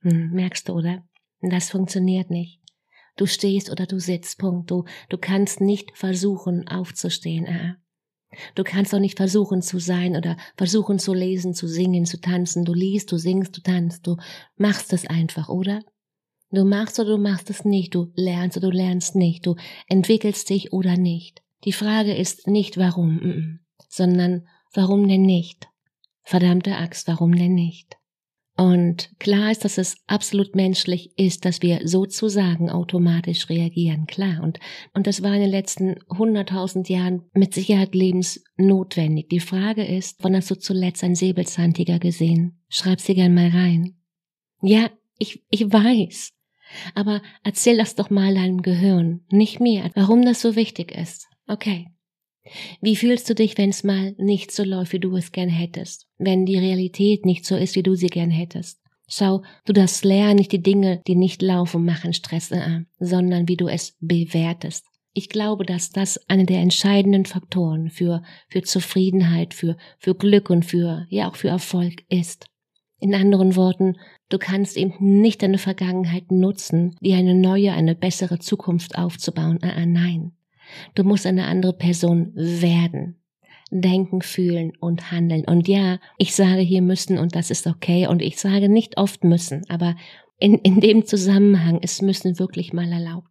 Hm, 0.00 0.30
merkst 0.30 0.68
du, 0.68 0.74
oder? 0.74 1.06
Das 1.40 1.70
funktioniert 1.70 2.30
nicht. 2.30 2.60
Du 3.16 3.26
stehst 3.26 3.70
oder 3.70 3.86
du 3.86 4.00
sitzt, 4.00 4.38
Punkt. 4.38 4.70
Du, 4.70 4.84
du 5.08 5.18
kannst 5.18 5.60
nicht 5.60 5.96
versuchen 5.96 6.66
aufzustehen. 6.66 7.46
Ah. 7.46 7.76
Du 8.56 8.64
kannst 8.64 8.94
auch 8.94 8.98
nicht 8.98 9.16
versuchen 9.16 9.62
zu 9.62 9.78
sein 9.78 10.16
oder 10.16 10.36
versuchen 10.56 10.98
zu 10.98 11.14
lesen, 11.14 11.54
zu 11.54 11.68
singen, 11.68 12.06
zu 12.06 12.20
tanzen. 12.20 12.64
Du 12.64 12.74
liest, 12.74 13.12
du 13.12 13.16
singst, 13.16 13.56
du 13.56 13.60
tanzt. 13.60 14.06
Du 14.06 14.16
machst 14.56 14.92
es 14.92 15.06
einfach, 15.06 15.48
oder? 15.48 15.80
Du 16.50 16.64
machst 16.64 16.98
oder 16.98 17.10
du 17.10 17.18
machst 17.18 17.50
es 17.50 17.64
nicht, 17.64 17.94
du 17.94 18.12
lernst 18.14 18.56
oder 18.56 18.70
du 18.70 18.76
lernst 18.76 19.16
nicht, 19.16 19.46
du 19.46 19.56
entwickelst 19.88 20.50
dich 20.50 20.72
oder 20.72 20.96
nicht. 20.96 21.43
Die 21.64 21.72
Frage 21.72 22.14
ist 22.14 22.46
nicht 22.46 22.76
warum, 22.76 23.60
sondern 23.88 24.46
warum 24.74 25.08
denn 25.08 25.22
nicht? 25.22 25.68
Verdammte 26.22 26.76
Axt, 26.76 27.08
warum 27.08 27.34
denn 27.34 27.54
nicht? 27.54 27.96
Und 28.56 29.10
klar 29.18 29.50
ist, 29.50 29.64
dass 29.64 29.78
es 29.78 29.96
absolut 30.06 30.54
menschlich 30.54 31.18
ist, 31.18 31.44
dass 31.44 31.60
wir 31.60 31.88
sozusagen 31.88 32.70
automatisch 32.70 33.48
reagieren, 33.48 34.06
klar. 34.06 34.42
Und, 34.42 34.60
und 34.92 35.08
das 35.08 35.22
war 35.22 35.34
in 35.34 35.40
den 35.40 35.50
letzten 35.50 35.96
hunderttausend 36.08 36.88
Jahren 36.88 37.22
mit 37.32 37.52
Sicherheit 37.52 37.96
lebensnotwendig. 37.96 39.28
Die 39.28 39.40
Frage 39.40 39.84
ist, 39.84 40.22
wann 40.22 40.36
hast 40.36 40.52
du 40.52 40.54
zuletzt 40.54 41.02
einen 41.02 41.16
Säbelzahntiger 41.16 41.98
gesehen? 41.98 42.62
Schreib 42.68 43.00
sie 43.00 43.14
gern 43.14 43.34
mal 43.34 43.48
rein. 43.48 43.96
Ja, 44.62 44.88
ich, 45.18 45.44
ich 45.50 45.72
weiß. 45.72 46.32
Aber 46.94 47.22
erzähl 47.42 47.76
das 47.76 47.96
doch 47.96 48.10
mal 48.10 48.34
deinem 48.34 48.62
Gehirn, 48.62 49.24
nicht 49.30 49.58
mir, 49.58 49.90
warum 49.94 50.24
das 50.24 50.40
so 50.40 50.54
wichtig 50.54 50.92
ist. 50.92 51.26
Okay. 51.46 51.88
Wie 52.80 52.96
fühlst 52.96 53.28
du 53.30 53.34
dich, 53.34 53.56
wenn 53.56 53.70
es 53.70 53.84
mal 53.84 54.14
nicht 54.18 54.50
so 54.50 54.64
läuft, 54.64 54.92
wie 54.92 55.00
du 55.00 55.16
es 55.16 55.32
gern 55.32 55.48
hättest? 55.48 56.06
Wenn 56.18 56.44
die 56.44 56.58
Realität 56.58 57.24
nicht 57.24 57.46
so 57.46 57.56
ist, 57.56 57.74
wie 57.74 57.82
du 57.82 57.94
sie 57.94 58.08
gern 58.08 58.30
hättest? 58.30 58.80
Schau, 59.06 59.42
du 59.64 59.72
darfst 59.72 60.04
lernen, 60.04 60.36
nicht 60.36 60.52
die 60.52 60.62
Dinge, 60.62 61.02
die 61.06 61.14
nicht 61.14 61.42
laufen, 61.42 61.84
machen 61.84 62.12
Stress, 62.14 62.50
äh, 62.50 62.80
sondern 62.98 63.48
wie 63.48 63.56
du 63.56 63.68
es 63.68 63.96
bewertest. 64.00 64.86
Ich 65.12 65.28
glaube, 65.28 65.64
dass 65.64 65.90
das 65.90 66.18
eine 66.28 66.44
der 66.44 66.60
entscheidenden 66.60 67.24
Faktoren 67.24 67.90
für, 67.90 68.22
für 68.48 68.62
Zufriedenheit, 68.62 69.54
für, 69.54 69.76
für 69.98 70.14
Glück 70.14 70.50
und 70.50 70.64
für, 70.64 71.06
ja, 71.08 71.30
auch 71.30 71.36
für 71.36 71.48
Erfolg 71.48 72.02
ist. 72.08 72.46
In 72.98 73.14
anderen 73.14 73.54
Worten, 73.54 73.98
du 74.30 74.38
kannst 74.38 74.76
eben 74.76 75.20
nicht 75.20 75.42
deine 75.42 75.58
Vergangenheit 75.58 76.32
nutzen, 76.32 76.96
dir 77.00 77.16
eine 77.16 77.34
neue, 77.34 77.72
eine 77.72 77.94
bessere 77.94 78.38
Zukunft 78.38 78.96
aufzubauen. 78.96 79.62
Äh, 79.62 79.82
äh, 79.82 79.86
nein. 79.86 80.32
Du 80.94 81.04
musst 81.04 81.26
eine 81.26 81.46
andere 81.46 81.72
Person 81.72 82.32
werden. 82.34 83.20
Denken, 83.70 84.22
fühlen 84.22 84.72
und 84.78 85.10
handeln. 85.10 85.44
Und 85.46 85.66
ja, 85.68 85.98
ich 86.18 86.34
sage 86.34 86.60
hier 86.60 86.82
müssen 86.82 87.18
und 87.18 87.34
das 87.34 87.50
ist 87.50 87.66
okay. 87.66 88.06
Und 88.06 88.22
ich 88.22 88.38
sage 88.38 88.68
nicht 88.68 88.98
oft 88.98 89.24
müssen, 89.24 89.64
aber 89.68 89.96
in, 90.38 90.58
in 90.58 90.80
dem 90.80 91.06
Zusammenhang 91.06 91.80
ist 91.80 92.02
müssen 92.02 92.38
wirklich 92.38 92.72
mal 92.72 92.92
erlaubt. 92.92 93.28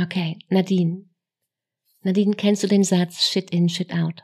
Okay, 0.00 0.38
Nadine. 0.48 1.04
Nadine, 2.02 2.34
kennst 2.34 2.62
du 2.62 2.66
den 2.66 2.84
Satz 2.84 3.28
Shit 3.28 3.50
in, 3.50 3.68
Shit 3.68 3.92
out? 3.92 4.22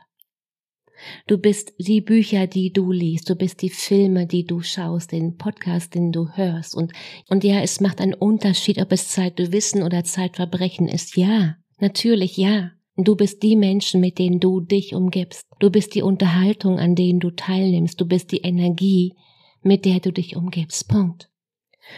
Du 1.27 1.37
bist 1.37 1.73
die 1.77 2.01
Bücher, 2.01 2.47
die 2.47 2.73
du 2.73 2.91
liest, 2.91 3.29
du 3.29 3.35
bist 3.35 3.61
die 3.61 3.69
Filme, 3.69 4.25
die 4.25 4.45
du 4.45 4.61
schaust, 4.61 5.11
den 5.11 5.37
Podcast, 5.37 5.93
den 5.93 6.11
du 6.11 6.29
hörst. 6.29 6.75
Und, 6.75 6.93
und 7.29 7.43
ja, 7.43 7.61
es 7.61 7.81
macht 7.81 8.01
einen 8.01 8.13
Unterschied, 8.13 8.79
ob 8.79 8.91
es 8.91 9.09
Zeit 9.09 9.37
Wissen 9.51 9.83
oder 9.83 10.03
Zeitverbrechen 10.03 10.87
ist. 10.87 11.15
Ja, 11.15 11.57
Natürlich 11.79 12.37
ja. 12.37 12.71
Du 12.95 13.15
bist 13.15 13.43
die 13.43 13.55
Menschen, 13.55 14.01
mit 14.01 14.17
denen 14.17 14.39
du 14.39 14.59
dich 14.59 14.95
umgibst. 14.95 15.45
Du 15.59 15.69
bist 15.69 15.93
die 15.93 16.01
Unterhaltung, 16.01 16.79
an 16.79 16.95
denen 16.95 17.19
du 17.19 17.29
teilnimmst. 17.29 18.01
Du 18.01 18.07
bist 18.07 18.31
die 18.31 18.41
Energie, 18.41 19.13
mit 19.61 19.85
der 19.85 19.99
du 19.99 20.11
dich 20.11 20.35
umgibst. 20.35 20.87
Punkt. 20.87 21.29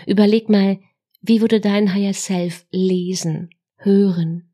Überleg 0.05 0.49
mal, 0.49 0.79
wie 1.21 1.39
würde 1.39 1.61
dein 1.61 1.93
Higher 1.93 2.13
Self 2.13 2.65
lesen, 2.71 3.49
hören? 3.77 4.51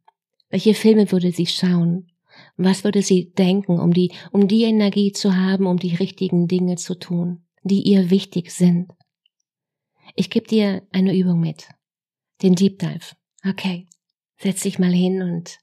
Welche 0.50 0.76
Filme 0.76 1.12
würde 1.12 1.32
sie 1.32 1.48
schauen? 1.48 2.12
Was 2.58 2.84
würde 2.84 3.02
sie 3.02 3.32
denken, 3.32 3.80
um 3.80 3.94
die, 3.94 4.12
um 4.32 4.48
die 4.48 4.64
Energie 4.64 5.12
zu 5.12 5.36
haben, 5.36 5.66
um 5.66 5.78
die 5.78 5.96
richtigen 5.96 6.48
Dinge 6.48 6.76
zu 6.76 6.96
tun, 6.96 7.44
die 7.64 7.82
ihr 7.82 8.12
wichtig 8.12 8.52
sind? 8.52 8.92
Ich 10.16 10.30
gebe 10.30 10.48
dir 10.48 10.84
eine 10.92 11.16
Übung 11.16 11.40
mit. 11.40 11.68
Den 12.42 12.56
Deep 12.56 12.80
Dive. 12.80 13.16
Okay. 13.48 13.88
Setz 14.38 14.62
dich 14.62 14.80
mal 14.80 14.92
hin 14.92 15.22
und 15.22 15.60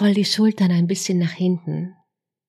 roll 0.00 0.14
die 0.14 0.24
Schultern 0.24 0.70
ein 0.70 0.86
bisschen 0.86 1.18
nach 1.18 1.32
hinten. 1.32 1.94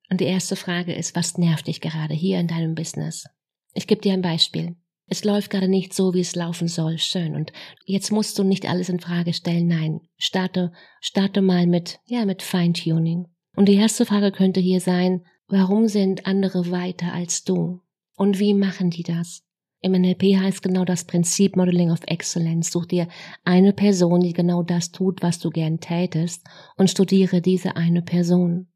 Und 0.09 0.21
die 0.21 0.25
erste 0.25 0.55
Frage 0.55 0.93
ist, 0.93 1.15
was 1.15 1.37
nervt 1.37 1.67
dich 1.67 1.81
gerade 1.81 2.13
hier 2.13 2.39
in 2.39 2.47
deinem 2.47 2.75
Business? 2.75 3.25
Ich 3.73 3.87
gebe 3.87 4.01
dir 4.01 4.13
ein 4.13 4.21
Beispiel. 4.21 4.75
Es 5.07 5.23
läuft 5.23 5.49
gerade 5.49 5.67
nicht 5.67 5.93
so, 5.93 6.13
wie 6.13 6.21
es 6.21 6.35
laufen 6.35 6.67
soll. 6.67 6.97
Schön. 6.97 7.35
Und 7.35 7.51
jetzt 7.85 8.11
musst 8.11 8.37
du 8.39 8.43
nicht 8.43 8.67
alles 8.67 8.89
in 8.89 8.99
Frage 8.99 9.33
stellen. 9.33 9.67
Nein. 9.67 10.01
Starte, 10.17 10.71
starte 11.01 11.41
mal 11.41 11.67
mit, 11.67 11.99
ja, 12.05 12.25
mit 12.25 12.41
Feintuning. 12.41 13.27
Und 13.55 13.67
die 13.67 13.75
erste 13.75 14.05
Frage 14.05 14.31
könnte 14.31 14.59
hier 14.59 14.79
sein, 14.79 15.25
warum 15.47 15.87
sind 15.87 16.25
andere 16.25 16.71
weiter 16.71 17.13
als 17.13 17.43
du? 17.43 17.81
Und 18.15 18.39
wie 18.39 18.53
machen 18.53 18.89
die 18.89 19.03
das? 19.03 19.43
Im 19.83 19.91
NLP 19.91 20.37
heißt 20.37 20.63
genau 20.63 20.85
das 20.85 21.03
Prinzip 21.03 21.57
Modeling 21.57 21.91
of 21.91 21.99
Excellence. 22.07 22.71
Such 22.71 22.85
dir 22.85 23.09
eine 23.43 23.73
Person, 23.73 24.21
die 24.21 24.31
genau 24.31 24.63
das 24.63 24.93
tut, 24.93 25.21
was 25.21 25.39
du 25.39 25.49
gern 25.49 25.81
tätest, 25.81 26.47
und 26.77 26.89
studiere 26.89 27.41
diese 27.41 27.75
eine 27.75 28.01
Person. 28.01 28.67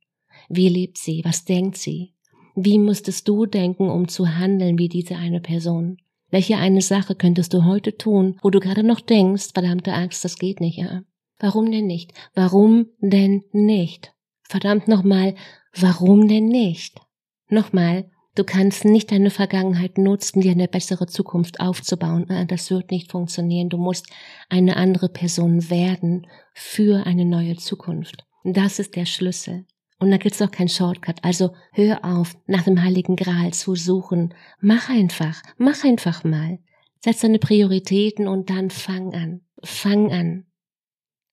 Wie 0.50 0.68
lebt 0.68 0.98
sie? 0.98 1.22
Was 1.24 1.46
denkt 1.46 1.78
sie? 1.78 2.14
Wie 2.56 2.78
müsstest 2.78 3.26
du 3.26 3.46
denken, 3.46 3.90
um 3.90 4.10
zu 4.10 4.28
handeln 4.28 4.78
wie 4.78 4.90
diese 4.90 5.16
eine 5.16 5.40
Person? 5.40 5.98
Welche 6.30 6.58
eine 6.58 6.82
Sache 6.82 7.16
könntest 7.16 7.54
du 7.54 7.64
heute 7.64 7.96
tun, 7.96 8.38
wo 8.42 8.50
du 8.50 8.60
gerade 8.60 8.84
noch 8.84 9.00
denkst, 9.00 9.52
verdammte 9.54 9.94
Axt, 9.94 10.26
das 10.26 10.38
geht 10.38 10.60
nicht, 10.60 10.78
ja? 10.78 11.04
Warum 11.40 11.72
denn 11.72 11.88
nicht? 11.88 12.12
Warum 12.36 12.88
denn 13.00 13.44
nicht? 13.54 14.14
Verdammt 14.42 14.90
nochmal, 14.90 15.36
warum 15.74 16.28
denn 16.28 16.50
nicht? 16.50 17.00
Nochmal, 17.48 18.10
Du 18.38 18.44
kannst 18.44 18.86
nicht 18.86 19.12
deine 19.12 19.32
Vergangenheit 19.32 19.98
nutzen, 19.98 20.42
dir 20.42 20.52
eine 20.52 20.68
bessere 20.68 21.08
Zukunft 21.08 21.60
aufzubauen. 21.60 22.30
Ah, 22.30 22.46
das 22.46 22.70
wird 22.70 22.92
nicht 22.92 23.10
funktionieren. 23.10 23.70
Du 23.70 23.78
musst 23.78 24.06
eine 24.48 24.78
andere 24.78 25.10
Person 25.10 25.72
werden 25.72 26.28
für 26.54 27.08
eine 27.08 27.26
neue 27.26 27.56
Zukunft. 27.56 28.28
Das 28.44 28.78
ist 28.78 28.96
der 28.96 29.08
Schlüssel. 29.08 29.66
Und 29.98 30.12
da 30.12 30.18
gibt's 30.18 30.40
auch 30.40 30.52
kein 30.52 30.70
Shortcut. 30.70 31.24
Also 31.24 31.56
hör 31.72 32.06
auf, 32.06 32.38
nach 32.46 32.62
dem 32.62 32.80
Heiligen 32.84 33.16
Gral 33.16 33.54
zu 33.54 33.74
suchen. 33.74 34.36
Mach 34.62 34.88
einfach, 34.88 35.42
mach 35.58 35.84
einfach 35.84 36.24
mal. 36.24 36.60
Setz 37.04 37.22
deine 37.22 37.40
Prioritäten 37.40 38.28
und 38.28 38.52
dann 38.52 38.70
fang 38.70 39.16
an. 39.16 39.42
Fang 39.64 40.12
an. 40.12 40.46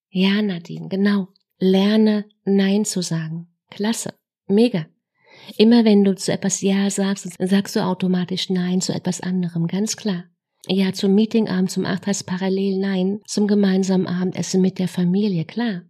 Ja, 0.09 0.41
Nadine, 0.41 0.89
genau. 0.89 1.29
Lerne 1.59 2.25
Nein 2.47 2.87
zu 2.87 3.03
sagen. 3.03 3.49
Klasse. 3.69 4.15
Mega. 4.47 4.87
Immer 5.57 5.85
wenn 5.85 6.05
du 6.05 6.15
zu 6.15 6.33
etwas 6.33 6.61
Ja 6.61 6.91
sagst, 6.91 7.29
sagst 7.39 7.77
du 7.77 7.85
automatisch 7.85 8.51
Nein 8.51 8.81
zu 8.81 8.93
etwas 8.93 9.21
anderem, 9.21 9.67
ganz 9.67 9.97
klar. 9.97 10.25
Ja 10.67 10.93
zum 10.93 11.15
Meetingabend 11.15 11.71
zum 11.71 11.85
Acht 11.85 12.07
heißt 12.07 12.27
parallel 12.27 12.79
Nein 12.79 13.21
zum 13.27 13.47
gemeinsamen 13.47 14.07
Abendessen 14.07 14.61
mit 14.61 14.79
der 14.79 14.89
Familie, 14.89 15.45
klar. 15.45 15.83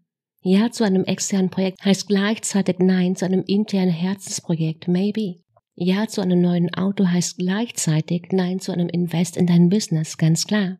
Ja 0.42 0.70
zu 0.70 0.84
einem 0.84 1.04
externen 1.04 1.50
Projekt 1.50 1.84
heißt 1.84 2.08
gleichzeitig 2.08 2.76
Nein 2.78 3.16
zu 3.16 3.24
einem 3.24 3.44
internen 3.46 3.92
Herzensprojekt, 3.92 4.88
maybe. 4.88 5.40
Ja 5.76 6.06
zu 6.06 6.20
einem 6.20 6.40
neuen 6.40 6.74
Auto 6.74 7.06
heißt 7.06 7.38
gleichzeitig 7.38 8.28
Nein 8.32 8.60
zu 8.60 8.72
einem 8.72 8.88
Invest 8.88 9.36
in 9.36 9.46
dein 9.46 9.68
Business, 9.68 10.18
ganz 10.18 10.46
klar. 10.46 10.78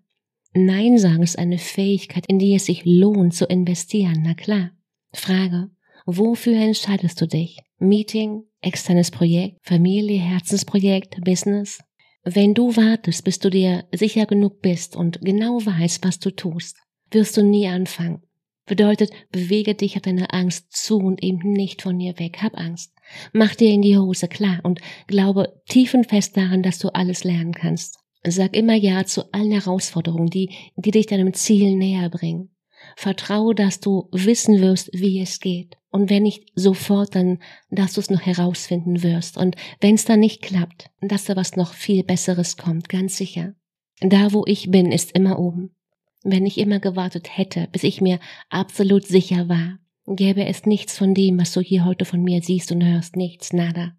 Nein 0.53 0.99
sagen 0.99 1.23
ist 1.23 1.39
eine 1.39 1.59
Fähigkeit, 1.59 2.27
in 2.29 2.39
die 2.39 2.55
es 2.55 2.67
sich 2.67 2.83
lohnt 2.85 3.35
zu 3.35 3.47
investieren, 3.47 4.23
na 4.25 4.35
klar. 4.35 4.71
Frage, 5.13 5.71
wofür 6.07 6.57
entscheidest 6.57 7.21
du 7.21 7.27
dich? 7.27 7.59
Meeting, 7.79 8.45
externes 8.65 9.11
Projekt, 9.11 9.59
Familie, 9.63 10.21
Herzensprojekt, 10.21 11.23
Business. 11.25 11.81
Wenn 12.25 12.55
du 12.55 12.77
wartest, 12.77 13.25
bis 13.25 13.39
du 13.39 13.51
dir 13.51 13.85
sicher 13.93 14.27
genug 14.27 14.63
bist 14.63 14.97
und 14.97 15.21
genau 15.21 15.65
weißt, 15.65 16.05
was 16.05 16.19
du 16.19 16.31
tust, 16.31 16.77
wirst 17.11 17.37
du 17.37 17.43
nie 17.43 17.69
anfangen. 17.69 18.23
Bedeutet, 18.67 19.11
bewege 19.31 19.75
dich 19.75 19.97
auf 19.97 20.03
deine 20.03 20.33
Angst 20.33 20.73
zu 20.73 20.97
und 20.97 21.23
eben 21.23 21.53
nicht 21.53 21.83
von 21.83 22.01
ihr 22.01 22.19
weg. 22.19 22.39
Hab 22.43 22.59
Angst. 22.59 22.93
Mach 23.35 23.55
dir 23.55 23.71
in 23.71 23.83
die 23.83 23.99
Hose 23.99 24.27
klar 24.27 24.61
und 24.63 24.81
glaube 25.07 25.61
tiefenfest 25.69 26.35
daran, 26.37 26.63
dass 26.63 26.79
du 26.79 26.89
alles 26.89 27.25
lernen 27.25 27.53
kannst. 27.53 27.99
Sag 28.27 28.57
immer 28.57 28.75
Ja 28.75 29.05
zu 29.05 29.31
allen 29.33 29.53
Herausforderungen, 29.53 30.31
die, 30.31 30.51
die 30.77 30.93
dich 30.93 31.07
deinem 31.07 31.35
Ziel 31.35 31.77
näher 31.77 32.09
bringen. 32.09 32.54
Vertraue, 32.97 33.55
dass 33.55 33.81
du 33.81 34.09
wissen 34.13 34.61
wirst, 34.61 34.91
wie 34.93 35.21
es 35.21 35.41
geht. 35.41 35.77
Und 35.91 36.11
wenn 36.11 36.25
nicht 36.25 36.51
sofort, 36.57 37.15
dann, 37.15 37.39
dass 37.71 37.93
du 37.93 38.01
es 38.01 38.11
noch 38.11 38.23
herausfinden 38.23 39.03
wirst. 39.05 39.37
Und 39.37 39.55
wenn 39.81 39.95
es 39.95 40.05
dann 40.05 40.21
nicht 40.21 40.43
klappt, 40.43 40.91
dass 41.01 41.25
da 41.25 41.37
was 41.37 41.55
noch 41.55 41.73
viel 41.73 42.03
Besseres 42.03 42.57
kommt, 42.57 42.89
ganz 42.89 43.17
sicher. 43.17 43.55
Da, 44.01 44.33
wo 44.33 44.45
ich 44.47 44.71
bin, 44.71 44.91
ist 44.91 45.13
immer 45.13 45.39
oben. 45.39 45.77
Wenn 46.25 46.47
ich 46.47 46.59
immer 46.59 46.81
gewartet 46.81 47.37
hätte, 47.37 47.69
bis 47.71 47.85
ich 47.85 48.01
mir 48.01 48.19
absolut 48.51 49.07
sicher 49.07 49.49
war, 49.49 49.79
gäbe 50.07 50.45
es 50.45 50.67
nichts 50.67 50.99
von 50.99 51.15
dem, 51.15 51.39
was 51.39 51.53
du 51.53 51.61
hier 51.61 51.85
heute 51.85 52.05
von 52.05 52.23
mir 52.23 52.43
siehst 52.43 52.73
und 52.73 52.85
hörst, 52.85 53.15
nichts, 53.15 53.53
nada. 53.53 53.97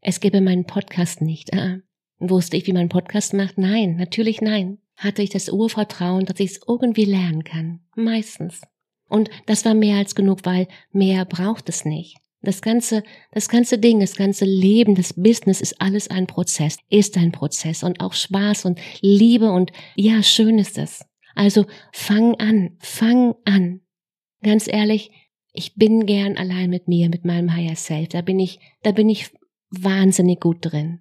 Es 0.00 0.18
gäbe 0.18 0.40
meinen 0.40 0.64
Podcast 0.64 1.20
nicht. 1.20 1.54
Ah, 1.54 1.78
wusste 2.18 2.56
ich, 2.56 2.66
wie 2.66 2.72
man 2.72 2.88
Podcast 2.88 3.34
macht? 3.34 3.56
Nein, 3.56 3.96
natürlich 3.96 4.40
nein 4.40 4.78
hatte 5.00 5.22
ich 5.22 5.30
das 5.30 5.48
Urvertrauen, 5.48 6.26
dass 6.26 6.38
ich 6.40 6.52
es 6.52 6.60
irgendwie 6.68 7.06
lernen 7.06 7.42
kann. 7.42 7.80
Meistens. 7.96 8.60
Und 9.08 9.30
das 9.46 9.64
war 9.64 9.74
mehr 9.74 9.96
als 9.96 10.14
genug, 10.14 10.40
weil 10.44 10.68
mehr 10.92 11.24
braucht 11.24 11.68
es 11.68 11.84
nicht. 11.84 12.18
Das 12.42 12.62
ganze, 12.62 13.02
das 13.32 13.48
ganze 13.48 13.78
Ding, 13.78 14.00
das 14.00 14.14
ganze 14.14 14.44
Leben, 14.44 14.94
das 14.94 15.14
Business 15.14 15.60
ist 15.60 15.80
alles 15.80 16.08
ein 16.08 16.26
Prozess, 16.26 16.78
ist 16.88 17.16
ein 17.16 17.32
Prozess 17.32 17.82
und 17.82 18.00
auch 18.00 18.12
Spaß 18.12 18.66
und 18.66 18.78
Liebe 19.00 19.50
und 19.50 19.72
ja, 19.94 20.22
schön 20.22 20.58
ist 20.58 20.78
es. 20.78 21.04
Also 21.34 21.66
fang 21.92 22.34
an, 22.36 22.76
fang 22.78 23.34
an. 23.44 23.80
Ganz 24.42 24.68
ehrlich, 24.68 25.10
ich 25.52 25.74
bin 25.74 26.06
gern 26.06 26.36
allein 26.36 26.70
mit 26.70 26.88
mir, 26.88 27.08
mit 27.08 27.24
meinem 27.24 27.54
Higher 27.54 27.76
Self. 27.76 28.08
Da 28.08 28.20
bin 28.20 28.38
ich, 28.38 28.60
da 28.82 28.92
bin 28.92 29.08
ich 29.08 29.30
wahnsinnig 29.70 30.40
gut 30.40 30.58
drin. 30.60 31.00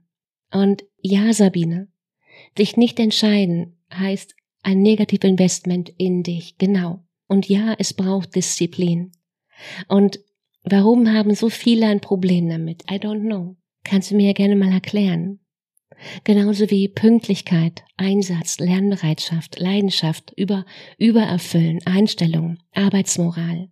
Und 0.51 0.83
ja, 1.01 1.31
Sabine, 1.31 1.89
dich 2.57 2.75
nicht 2.75 2.99
entscheiden 2.99 3.78
heißt 3.93 4.35
ein 4.63 4.85
Investment 4.85 5.89
in 5.97 6.23
dich, 6.23 6.57
genau. 6.57 7.03
Und 7.27 7.47
ja, 7.47 7.75
es 7.77 7.93
braucht 7.93 8.35
Disziplin. 8.35 9.11
Und 9.87 10.19
warum 10.63 11.11
haben 11.11 11.35
so 11.35 11.49
viele 11.49 11.87
ein 11.87 12.01
Problem 12.01 12.49
damit? 12.49 12.83
I 12.91 12.95
don't 12.95 13.21
know. 13.21 13.55
Kannst 13.83 14.11
du 14.11 14.15
mir 14.15 14.27
ja 14.27 14.33
gerne 14.33 14.55
mal 14.55 14.71
erklären. 14.71 15.39
Genauso 16.23 16.69
wie 16.69 16.87
Pünktlichkeit, 16.87 17.83
Einsatz, 17.97 18.59
Lernbereitschaft, 18.59 19.59
Leidenschaft, 19.59 20.33
über, 20.35 20.65
Übererfüllen, 20.97 21.85
Einstellung, 21.85 22.57
Arbeitsmoral, 22.73 23.69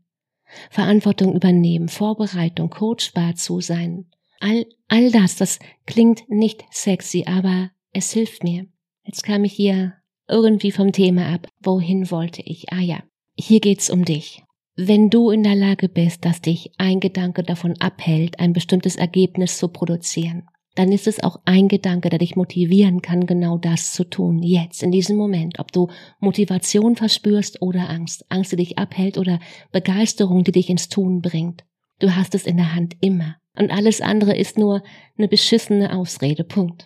Verantwortung 0.69 1.33
übernehmen, 1.33 1.88
Vorbereitung, 1.88 2.69
coachbar 2.69 3.36
zu 3.36 3.62
sein. 3.62 4.09
All, 4.39 4.65
all 4.88 5.12
das, 5.12 5.36
das 5.38 5.59
klingt 5.86 6.29
nicht 6.29 6.63
sexy, 6.71 7.25
aber 7.27 7.71
es 7.91 8.12
hilft 8.12 8.43
mir. 8.43 8.67
Jetzt 9.03 9.24
kam 9.24 9.43
ich 9.43 9.53
hier 9.53 9.93
irgendwie 10.27 10.72
vom 10.72 10.91
Thema 10.91 11.34
ab. 11.34 11.48
Wohin 11.62 12.12
wollte 12.12 12.41
ich? 12.41 12.72
Ah 12.72 12.81
ja, 12.81 13.03
hier 13.36 13.60
geht's 13.60 13.89
um 13.89 14.05
dich. 14.05 14.43
Wenn 14.75 15.10
du 15.10 15.31
in 15.31 15.43
der 15.43 15.55
Lage 15.55 15.89
bist, 15.89 16.24
dass 16.25 16.41
dich 16.41 16.72
ein 16.77 17.00
Gedanke 17.00 17.43
davon 17.43 17.75
abhält, 17.79 18.39
ein 18.39 18.53
bestimmtes 18.53 18.96
Ergebnis 18.96 19.57
zu 19.57 19.69
produzieren, 19.69 20.48
dann 20.75 20.91
ist 20.91 21.07
es 21.07 21.24
auch 21.24 21.39
ein 21.46 21.67
Gedanke, 21.67 22.10
der 22.10 22.19
dich 22.19 22.36
motivieren 22.36 23.01
kann, 23.01 23.25
genau 23.25 23.57
das 23.57 23.93
zu 23.93 24.03
tun, 24.03 24.43
jetzt, 24.43 24.84
in 24.84 24.91
diesem 24.91 25.17
Moment, 25.17 25.57
ob 25.57 25.72
du 25.72 25.88
Motivation 26.19 26.96
verspürst 26.96 27.63
oder 27.63 27.89
Angst, 27.89 28.25
Angst, 28.29 28.51
die 28.51 28.57
dich 28.57 28.77
abhält 28.77 29.17
oder 29.17 29.39
Begeisterung, 29.72 30.43
die 30.43 30.51
dich 30.51 30.69
ins 30.69 30.88
Tun 30.88 31.22
bringt. 31.22 31.63
Du 31.98 32.15
hast 32.15 32.36
es 32.36 32.46
in 32.46 32.57
der 32.57 32.75
Hand 32.75 32.96
immer. 33.01 33.38
Und 33.57 33.72
alles 33.72 34.01
andere 34.01 34.38
ist 34.38 34.60
nur 34.60 34.84
eine 35.17 35.27
beschissene 35.27 35.98
Ausrede. 35.98 36.43
Punkt. 36.43 36.86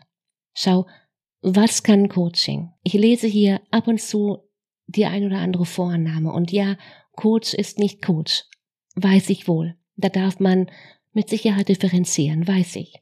Schau, 0.54 0.86
was 1.42 1.84
kann 1.84 2.10
Coaching? 2.10 2.72
Ich 2.84 2.94
lese 2.94 3.28
hier 3.28 3.62
ab 3.72 3.88
und 3.88 4.00
zu 4.00 4.40
die 4.88 5.06
ein 5.06 5.26
oder 5.26 5.38
andere 5.38 5.66
Vorannahme. 5.66 6.32
Und 6.32 6.52
ja, 6.52 6.78
Coach 7.14 7.54
ist 7.54 7.80
nicht 7.80 8.02
Coach. 8.02 8.44
Weiß 8.96 9.30
ich 9.30 9.48
wohl. 9.48 9.76
Da 9.96 10.10
darf 10.10 10.40
man 10.40 10.70
mit 11.14 11.30
Sicherheit 11.30 11.70
differenzieren, 11.70 12.48
weiß 12.48 12.76
ich. 12.78 12.96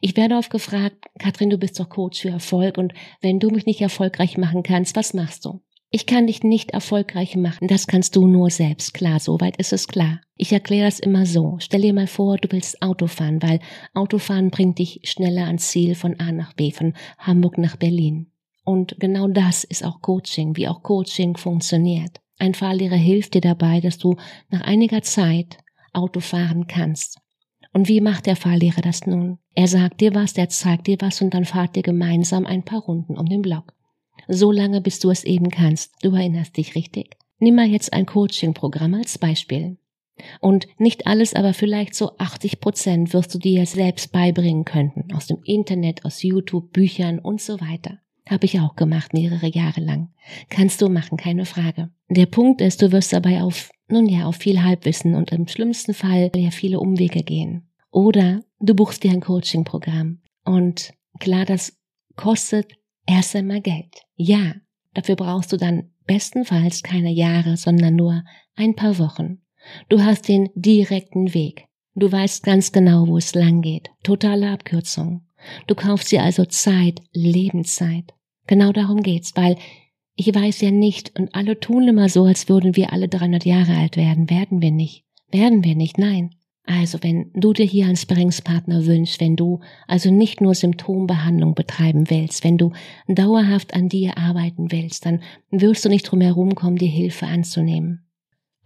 Ich 0.00 0.16
werde 0.16 0.36
oft 0.36 0.50
gefragt, 0.50 1.06
Katrin, 1.18 1.50
du 1.50 1.58
bist 1.58 1.78
doch 1.78 1.88
Coach 1.88 2.22
für 2.22 2.30
Erfolg 2.30 2.78
und 2.78 2.94
wenn 3.20 3.38
du 3.38 3.50
mich 3.50 3.66
nicht 3.66 3.80
erfolgreich 3.80 4.38
machen 4.38 4.62
kannst, 4.62 4.96
was 4.96 5.14
machst 5.14 5.44
du? 5.44 5.60
Ich 5.90 6.04
kann 6.04 6.26
dich 6.26 6.42
nicht 6.42 6.72
erfolgreich 6.72 7.34
machen, 7.34 7.66
das 7.66 7.86
kannst 7.86 8.14
du 8.14 8.26
nur 8.26 8.50
selbst. 8.50 8.92
Klar, 8.92 9.20
soweit 9.20 9.56
ist 9.56 9.72
es 9.72 9.88
klar. 9.88 10.20
Ich 10.36 10.52
erkläre 10.52 10.84
das 10.84 10.98
immer 10.98 11.24
so. 11.24 11.56
Stell 11.60 11.80
dir 11.80 11.94
mal 11.94 12.06
vor, 12.06 12.36
du 12.36 12.48
willst 12.52 12.82
Auto 12.82 13.06
fahren, 13.06 13.42
weil 13.42 13.60
Autofahren 13.94 14.50
bringt 14.50 14.78
dich 14.78 15.00
schneller 15.04 15.46
ans 15.46 15.68
Ziel 15.68 15.94
von 15.94 16.20
A 16.20 16.30
nach 16.30 16.52
B, 16.52 16.72
von 16.72 16.92
Hamburg 17.16 17.56
nach 17.56 17.76
Berlin. 17.76 18.30
Und 18.66 18.96
genau 19.00 19.28
das 19.28 19.64
ist 19.64 19.82
auch 19.82 20.02
Coaching, 20.02 20.56
wie 20.56 20.68
auch 20.68 20.82
Coaching 20.82 21.38
funktioniert. 21.38 22.20
Ein 22.38 22.52
Fahrlehrer 22.52 22.96
hilft 22.96 23.32
dir 23.32 23.40
dabei, 23.40 23.80
dass 23.80 23.96
du 23.96 24.16
nach 24.50 24.60
einiger 24.60 25.00
Zeit 25.00 25.56
Auto 25.94 26.20
fahren 26.20 26.66
kannst. 26.66 27.18
Und 27.72 27.88
wie 27.88 28.02
macht 28.02 28.26
der 28.26 28.36
Fahrlehrer 28.36 28.82
das 28.82 29.06
nun? 29.06 29.38
Er 29.54 29.68
sagt 29.68 30.02
dir 30.02 30.14
was, 30.14 30.34
der 30.34 30.50
zeigt 30.50 30.86
dir 30.86 30.98
was 31.00 31.22
und 31.22 31.32
dann 31.32 31.46
fahrt 31.46 31.78
ihr 31.78 31.82
gemeinsam 31.82 32.44
ein 32.44 32.62
paar 32.62 32.80
Runden 32.80 33.16
um 33.16 33.24
den 33.24 33.40
Block. 33.40 33.72
So 34.28 34.52
lange, 34.52 34.80
bis 34.80 34.98
du 34.98 35.10
es 35.10 35.24
eben 35.24 35.50
kannst. 35.50 35.92
Du 36.02 36.14
erinnerst 36.14 36.56
dich 36.56 36.74
richtig. 36.74 37.16
Nimm 37.38 37.54
mal 37.54 37.66
jetzt 37.66 37.92
ein 37.92 38.06
Coaching-Programm 38.06 38.94
als 38.94 39.18
Beispiel. 39.18 39.78
Und 40.40 40.66
nicht 40.78 41.06
alles, 41.06 41.34
aber 41.34 41.54
vielleicht 41.54 41.94
so 41.94 42.16
80 42.18 42.60
Prozent 42.60 43.12
wirst 43.12 43.34
du 43.34 43.38
dir 43.38 43.64
selbst 43.66 44.12
beibringen 44.12 44.64
können. 44.64 45.08
Aus 45.14 45.26
dem 45.26 45.38
Internet, 45.44 46.04
aus 46.04 46.22
YouTube, 46.22 46.72
Büchern 46.72 47.18
und 47.18 47.40
so 47.40 47.60
weiter. 47.60 47.98
Habe 48.28 48.44
ich 48.44 48.60
auch 48.60 48.76
gemacht, 48.76 49.14
mehrere 49.14 49.46
Jahre 49.46 49.80
lang. 49.80 50.10
Kannst 50.50 50.82
du 50.82 50.88
machen, 50.88 51.16
keine 51.16 51.46
Frage. 51.46 51.90
Der 52.10 52.26
Punkt 52.26 52.60
ist, 52.60 52.82
du 52.82 52.92
wirst 52.92 53.12
dabei 53.12 53.42
auf, 53.42 53.70
nun 53.88 54.06
ja, 54.06 54.26
auf 54.26 54.36
viel 54.36 54.62
Halbwissen 54.62 55.14
und 55.14 55.32
im 55.32 55.48
schlimmsten 55.48 55.94
Fall 55.94 56.30
ja 56.34 56.50
viele 56.50 56.80
Umwege 56.80 57.22
gehen. 57.22 57.68
Oder 57.90 58.42
du 58.60 58.74
buchst 58.74 59.02
dir 59.02 59.12
ein 59.12 59.20
Coaching-Programm. 59.20 60.18
Und 60.44 60.92
klar, 61.20 61.46
das 61.46 61.78
kostet 62.16 62.77
erst 63.08 63.34
einmal 63.34 63.60
Geld. 63.60 64.02
Ja, 64.14 64.54
dafür 64.94 65.16
brauchst 65.16 65.52
du 65.52 65.56
dann 65.56 65.90
bestenfalls 66.06 66.82
keine 66.82 67.10
Jahre, 67.10 67.56
sondern 67.56 67.96
nur 67.96 68.24
ein 68.54 68.76
paar 68.76 68.98
Wochen. 68.98 69.38
Du 69.88 70.02
hast 70.02 70.28
den 70.28 70.50
direkten 70.54 71.34
Weg. 71.34 71.66
Du 71.94 72.10
weißt 72.10 72.44
ganz 72.44 72.70
genau, 72.70 73.08
wo 73.08 73.18
es 73.18 73.34
lang 73.34 73.60
geht. 73.60 73.90
Totale 74.04 74.50
Abkürzung. 74.50 75.26
Du 75.66 75.74
kaufst 75.74 76.12
dir 76.12 76.22
also 76.22 76.44
Zeit, 76.44 77.00
Lebenszeit. 77.12 78.14
Genau 78.46 78.72
darum 78.72 79.02
geht's, 79.02 79.32
weil 79.34 79.56
ich 80.14 80.34
weiß 80.34 80.60
ja 80.60 80.70
nicht 80.70 81.18
und 81.18 81.34
alle 81.34 81.60
tun 81.60 81.86
immer 81.88 82.08
so, 82.08 82.24
als 82.24 82.48
würden 82.48 82.76
wir 82.76 82.92
alle 82.92 83.08
300 83.08 83.44
Jahre 83.44 83.76
alt 83.76 83.96
werden. 83.96 84.30
Werden 84.30 84.62
wir 84.62 84.70
nicht. 84.70 85.04
Werden 85.30 85.64
wir 85.64 85.74
nicht, 85.74 85.98
nein. 85.98 86.30
Also 86.68 86.98
wenn 87.00 87.30
du 87.32 87.54
dir 87.54 87.64
hier 87.64 87.86
einen 87.86 87.96
Sparringspartner 87.96 88.84
wünschst, 88.84 89.22
wenn 89.22 89.36
du 89.36 89.60
also 89.86 90.10
nicht 90.10 90.42
nur 90.42 90.54
Symptombehandlung 90.54 91.54
betreiben 91.54 92.10
willst, 92.10 92.44
wenn 92.44 92.58
du 92.58 92.72
dauerhaft 93.06 93.72
an 93.72 93.88
dir 93.88 94.18
arbeiten 94.18 94.70
willst, 94.70 95.06
dann 95.06 95.22
wirst 95.50 95.86
du 95.86 95.88
nicht 95.88 96.02
drum 96.02 96.20
herum 96.20 96.54
kommen, 96.54 96.76
dir 96.76 96.88
Hilfe 96.88 97.26
anzunehmen. 97.26 98.04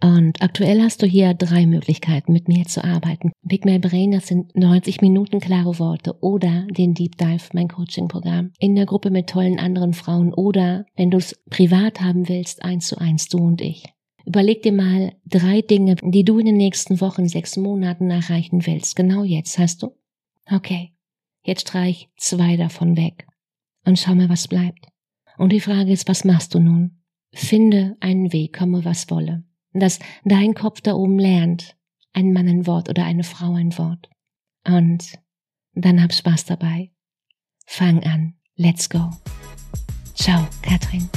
Und 0.03 0.41
aktuell 0.41 0.81
hast 0.81 1.01
du 1.01 1.05
hier 1.05 1.33
drei 1.33 1.65
Möglichkeiten, 1.65 2.33
mit 2.33 2.49
mir 2.49 2.65
zu 2.65 2.83
arbeiten. 2.83 3.31
Big 3.41 3.63
My 3.63 3.79
Brain, 3.79 4.11
das 4.11 4.27
sind 4.27 4.53
90 4.53 4.99
Minuten 4.99 5.39
klare 5.39 5.79
Worte 5.79 6.21
oder 6.21 6.67
den 6.71 6.93
Deep 6.93 7.17
Dive, 7.17 7.45
mein 7.53 7.69
Coaching-Programm, 7.69 8.51
in 8.59 8.75
der 8.75 8.85
Gruppe 8.85 9.11
mit 9.11 9.29
tollen 9.29 9.59
anderen 9.59 9.93
Frauen 9.93 10.33
oder, 10.33 10.85
wenn 10.97 11.09
du 11.09 11.19
es 11.19 11.41
privat 11.49 12.01
haben 12.01 12.27
willst, 12.27 12.65
eins 12.65 12.87
zu 12.87 12.97
eins, 12.97 13.29
du 13.29 13.37
und 13.37 13.61
ich. 13.61 13.92
Überleg 14.25 14.61
dir 14.61 14.71
mal 14.71 15.13
drei 15.25 15.61
Dinge, 15.61 15.95
die 15.95 16.23
du 16.23 16.39
in 16.39 16.45
den 16.45 16.57
nächsten 16.57 17.01
Wochen, 17.01 17.27
sechs 17.27 17.57
Monaten 17.57 18.09
erreichen 18.09 18.65
willst. 18.65 18.95
Genau 18.95 19.23
jetzt 19.23 19.57
hast 19.59 19.83
du? 19.83 19.95
Okay. 20.49 20.93
Jetzt 21.45 21.67
streich 21.67 22.09
zwei 22.15 22.55
davon 22.55 22.95
weg 22.95 23.27
und 23.85 23.99
schau 23.99 24.15
mal, 24.15 24.29
was 24.29 24.47
bleibt. 24.47 24.87
Und 25.37 25.51
die 25.51 25.59
Frage 25.59 25.91
ist, 25.91 26.07
was 26.07 26.23
machst 26.23 26.53
du 26.53 26.59
nun? 26.59 27.03
Finde 27.33 27.97
einen 27.99 28.31
Weg, 28.31 28.57
komme 28.57 28.85
was 28.85 29.09
wolle. 29.09 29.43
Dass 29.73 29.99
dein 30.23 30.53
Kopf 30.53 30.81
da 30.81 30.93
oben 30.93 31.19
lernt, 31.19 31.75
ein 32.13 32.31
Mann 32.31 32.47
ein 32.47 32.67
Wort 32.67 32.89
oder 32.89 33.03
eine 33.03 33.23
Frau 33.23 33.53
ein 33.55 33.77
Wort. 33.77 34.09
Und 34.65 35.19
dann 35.73 36.01
hab 36.01 36.13
Spaß 36.13 36.45
dabei. 36.45 36.91
Fang 37.65 38.03
an. 38.03 38.35
Let's 38.55 38.87
go. 38.87 39.09
Ciao, 40.13 40.47
Katrin. 40.61 41.09